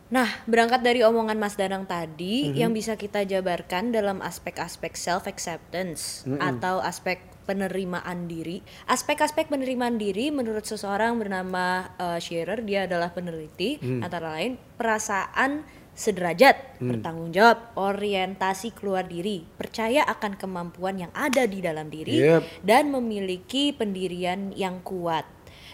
Nah, 0.07 0.31
berangkat 0.47 0.87
dari 0.87 1.03
omongan 1.03 1.35
Mas 1.35 1.59
Danang 1.59 1.83
tadi, 1.83 2.55
yang 2.55 2.71
bisa 2.71 2.95
kita 2.95 3.27
jabarkan 3.27 3.91
dalam 3.91 4.23
aspek-aspek 4.23 4.95
self 4.95 5.27
acceptance 5.27 6.23
atau 6.39 6.79
aspek 6.79 7.19
penerimaan 7.43 8.31
diri. 8.31 8.63
Aspek-aspek 8.87 9.51
penerimaan 9.51 9.99
diri 9.99 10.31
menurut 10.31 10.63
seseorang 10.63 11.19
bernama 11.19 11.91
uh, 11.99 12.19
Shearer, 12.23 12.63
dia 12.63 12.87
adalah 12.87 13.11
peneliti 13.11 13.83
antara 14.03 14.39
lain 14.39 14.59
perasaan 14.79 15.67
sederajat, 15.97 16.77
bertanggung 16.77 17.33
jawab, 17.33 17.73
orientasi 17.73 18.77
keluar 18.77 19.09
diri, 19.09 19.49
percaya 19.57 20.05
akan 20.05 20.37
kemampuan 20.37 21.01
yang 21.01 21.13
ada 21.17 21.49
di 21.49 21.65
dalam 21.65 21.89
diri 21.89 22.21
Yep. 22.21 22.63
dan 22.69 22.93
memiliki 22.93 23.73
pendirian 23.73 24.53
yang 24.53 24.85
kuat. 24.85 25.25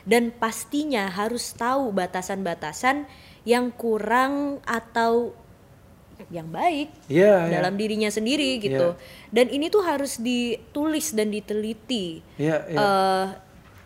Dan 0.07 0.31
pastinya 0.31 1.11
harus 1.11 1.51
tahu 1.59 1.91
batasan-batasan 1.91 3.11
yang 3.43 3.75
kurang 3.75 4.63
atau 4.63 5.35
yang 6.31 6.47
baik 6.55 6.87
Iya, 7.11 7.51
iya. 7.51 7.59
dalam 7.59 7.75
dirinya 7.75 8.07
sendiri 8.07 8.63
gitu. 8.63 8.95
Dan 9.35 9.51
ini 9.51 9.67
tuh 9.75 9.83
harus 9.83 10.23
ditulis 10.23 11.11
dan 11.19 11.35
diteliti. 11.35 12.23
Iya, 12.39 12.57
iya. 12.71 12.79
Eh, 12.79 13.27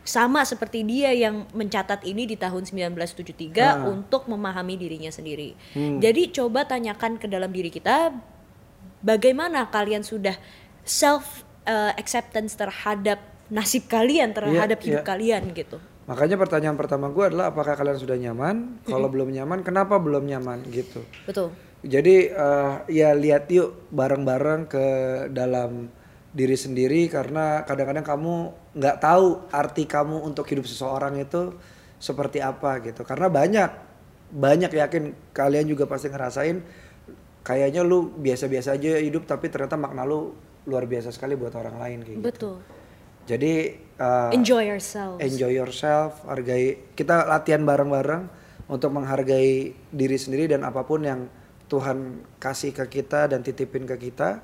sama 0.06 0.46
seperti 0.46 0.86
dia 0.86 1.10
yang 1.10 1.50
mencatat 1.50 2.06
ini 2.06 2.30
di 2.30 2.38
tahun 2.38 2.62
1973 2.62 3.82
Ah. 3.82 3.90
untuk 3.90 4.30
memahami 4.30 4.78
dirinya 4.78 5.10
sendiri. 5.10 5.58
Hmm. 5.74 5.98
Jadi 5.98 6.30
coba 6.30 6.62
tanyakan 6.62 7.18
ke 7.18 7.26
dalam 7.26 7.50
diri 7.50 7.74
kita 7.74 8.14
bagaimana 9.02 9.66
kalian 9.68 10.06
sudah 10.06 10.38
self 10.86 11.42
eh, 11.66 11.92
acceptance 11.98 12.54
terhadap 12.54 13.18
nasib 13.50 13.90
kalian 13.90 14.30
terhadap 14.30 14.78
hidup 14.82 15.02
iya. 15.02 15.06
kalian 15.06 15.42
gitu. 15.50 15.82
Makanya 16.06 16.38
pertanyaan 16.38 16.78
pertama 16.78 17.10
gue 17.10 17.26
adalah 17.26 17.50
apakah 17.50 17.74
kalian 17.74 17.98
sudah 17.98 18.14
nyaman? 18.14 18.78
Kalau 18.86 19.10
belum 19.10 19.34
nyaman, 19.34 19.66
kenapa 19.66 19.98
belum 19.98 20.22
nyaman 20.22 20.62
gitu? 20.70 21.02
Betul. 21.26 21.50
Jadi 21.82 22.30
eh, 22.30 22.74
ya 22.90 23.10
lihat 23.14 23.50
yuk 23.50 23.90
bareng-bareng 23.90 24.70
ke 24.70 24.86
dalam 25.34 25.90
diri 26.37 26.53
sendiri 26.53 27.09
karena 27.09 27.64
kadang-kadang 27.64 28.05
kamu 28.05 28.35
nggak 28.77 28.96
tahu 29.01 29.49
arti 29.49 29.88
kamu 29.88 30.20
untuk 30.20 30.44
hidup 30.53 30.68
seseorang 30.68 31.16
itu 31.16 31.57
seperti 31.96 32.44
apa 32.44 32.85
gitu. 32.85 33.09
Karena 33.09 33.33
banyak 33.33 33.70
banyak 34.37 34.68
yakin 34.68 35.33
kalian 35.33 35.64
juga 35.64 35.88
pasti 35.88 36.12
ngerasain 36.12 36.61
kayaknya 37.40 37.81
lu 37.81 38.12
biasa-biasa 38.20 38.77
aja 38.77 39.01
hidup 39.01 39.25
tapi 39.25 39.49
ternyata 39.49 39.81
makna 39.81 40.05
lu 40.05 40.37
luar 40.66 40.85
biasa 40.85 41.14
sekali 41.14 41.38
buat 41.38 41.57
orang 41.57 41.81
lain 41.81 41.99
kayak 42.05 42.16
gitu. 42.20 42.27
Betul. 42.29 42.57
Jadi 43.27 43.53
eh, 43.96 44.31
Enjoy 44.37 44.62
yourself. 44.66 45.16
enjoy 45.18 45.51
yourself, 45.57 46.20
hargai 46.29 46.92
kita 46.92 47.27
latihan 47.27 47.64
bareng-bareng 47.64 48.29
untuk 48.68 48.92
menghargai 48.92 49.72
diri 49.94 50.18
sendiri 50.18 50.51
dan 50.53 50.66
apa 50.66 50.83
pun 50.85 51.01
yang 51.07 51.31
Tuhan 51.66 52.22
kasih 52.38 52.70
ke 52.77 52.87
kita 53.01 53.31
dan 53.31 53.42
titipin 53.42 53.87
ke 53.87 53.99
kita 53.99 54.42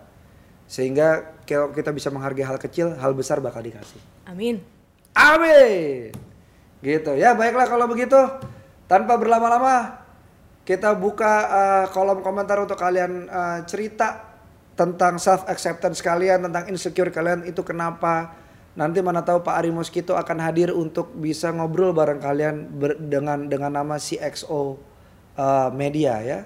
sehingga 0.72 1.36
kalau 1.44 1.68
kita 1.76 1.92
bisa 1.92 2.08
menghargai 2.08 2.48
hal 2.48 2.56
kecil, 2.56 2.96
hal 2.96 3.12
besar 3.12 3.44
bakal 3.44 3.60
dikasih. 3.60 4.00
Amin. 4.24 4.64
Amin. 5.12 6.16
Gitu 6.80 7.12
ya, 7.20 7.36
baiklah 7.36 7.68
kalau 7.68 7.84
begitu 7.84 8.16
tanpa 8.88 9.20
berlama-lama 9.20 10.00
kita 10.64 10.96
buka 10.96 11.32
eh, 11.44 11.86
kolom 11.92 12.24
komentar 12.24 12.56
untuk 12.56 12.80
kalian 12.80 13.28
eh, 13.28 13.60
cerita 13.68 14.32
tentang 14.72 15.20
self 15.20 15.44
acceptance 15.44 16.00
kalian, 16.00 16.48
tentang 16.48 16.72
insecure 16.72 17.12
kalian 17.12 17.44
itu 17.44 17.60
kenapa 17.60 18.40
Nanti 18.72 19.04
mana 19.04 19.20
tahu 19.20 19.44
Pak 19.44 19.52
Ari 19.52 19.68
Moskito 19.68 20.16
akan 20.16 20.38
hadir 20.40 20.72
untuk 20.72 21.12
bisa 21.12 21.52
ngobrol 21.52 21.92
bareng 21.92 22.16
kalian 22.16 22.72
ber- 22.72 22.96
dengan 22.96 23.44
dengan 23.44 23.68
nama 23.68 24.00
CXO 24.00 24.80
uh, 25.36 25.68
Media 25.76 26.24
ya. 26.24 26.38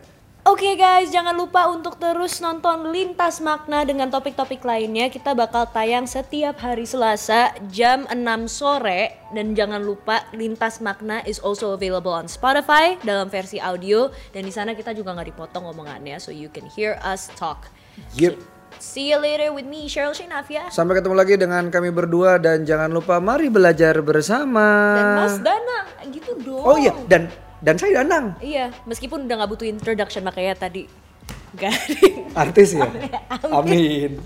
Oke 0.46 0.78
guys, 0.78 1.10
jangan 1.10 1.34
lupa 1.34 1.66
untuk 1.66 1.98
terus 1.98 2.38
nonton 2.38 2.94
Lintas 2.94 3.42
Makna 3.42 3.82
dengan 3.82 4.06
topik-topik 4.14 4.62
lainnya. 4.62 5.10
Kita 5.10 5.34
bakal 5.34 5.66
tayang 5.74 6.06
setiap 6.06 6.62
hari 6.62 6.86
Selasa 6.86 7.50
jam 7.66 8.06
6 8.06 8.14
sore 8.46 9.18
dan 9.34 9.58
jangan 9.58 9.82
lupa 9.82 10.22
Lintas 10.30 10.78
Makna 10.78 11.26
is 11.26 11.42
also 11.42 11.74
available 11.74 12.14
on 12.14 12.30
Spotify 12.30 12.94
dalam 13.02 13.26
versi 13.26 13.58
audio 13.58 14.06
dan 14.30 14.46
di 14.46 14.54
sana 14.54 14.78
kita 14.78 14.94
juga 14.94 15.18
nggak 15.18 15.34
dipotong 15.34 15.66
omongannya 15.66 16.22
so 16.22 16.30
you 16.30 16.46
can 16.46 16.70
hear 16.70 16.94
us 17.02 17.26
talk. 17.34 17.66
Yep. 18.14 18.38
See 18.78 19.10
you 19.10 19.18
later 19.18 19.50
with 19.50 19.66
me 19.66 19.90
Cheryl 19.90 20.14
Shinafia 20.14 20.70
Sampai 20.70 21.02
ketemu 21.02 21.18
lagi 21.18 21.34
dengan 21.34 21.74
kami 21.74 21.90
berdua 21.90 22.38
dan 22.38 22.62
jangan 22.62 22.94
lupa 22.94 23.18
mari 23.18 23.50
belajar 23.50 23.98
bersama. 23.98 24.94
dan 24.94 25.06
Mas 25.18 25.36
Danang 25.42 25.86
gitu 26.14 26.38
dong. 26.38 26.62
Oh 26.62 26.78
iya 26.78 26.94
dan 27.10 27.34
dan 27.60 27.76
saya 27.76 28.04
Danang 28.04 28.36
Iya, 28.38 28.72
meskipun 28.84 29.24
udah 29.24 29.34
nggak 29.40 29.50
butuh 29.50 29.66
introduction 29.66 30.22
makanya 30.22 30.68
tadi 30.68 30.84
garing. 31.60 32.28
artis 32.36 32.76
ya. 32.76 32.84
Amin. 33.56 34.20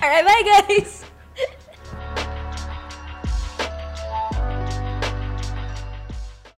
Alright, 0.00 0.24
bye 0.24 0.42
guys. 0.42 1.04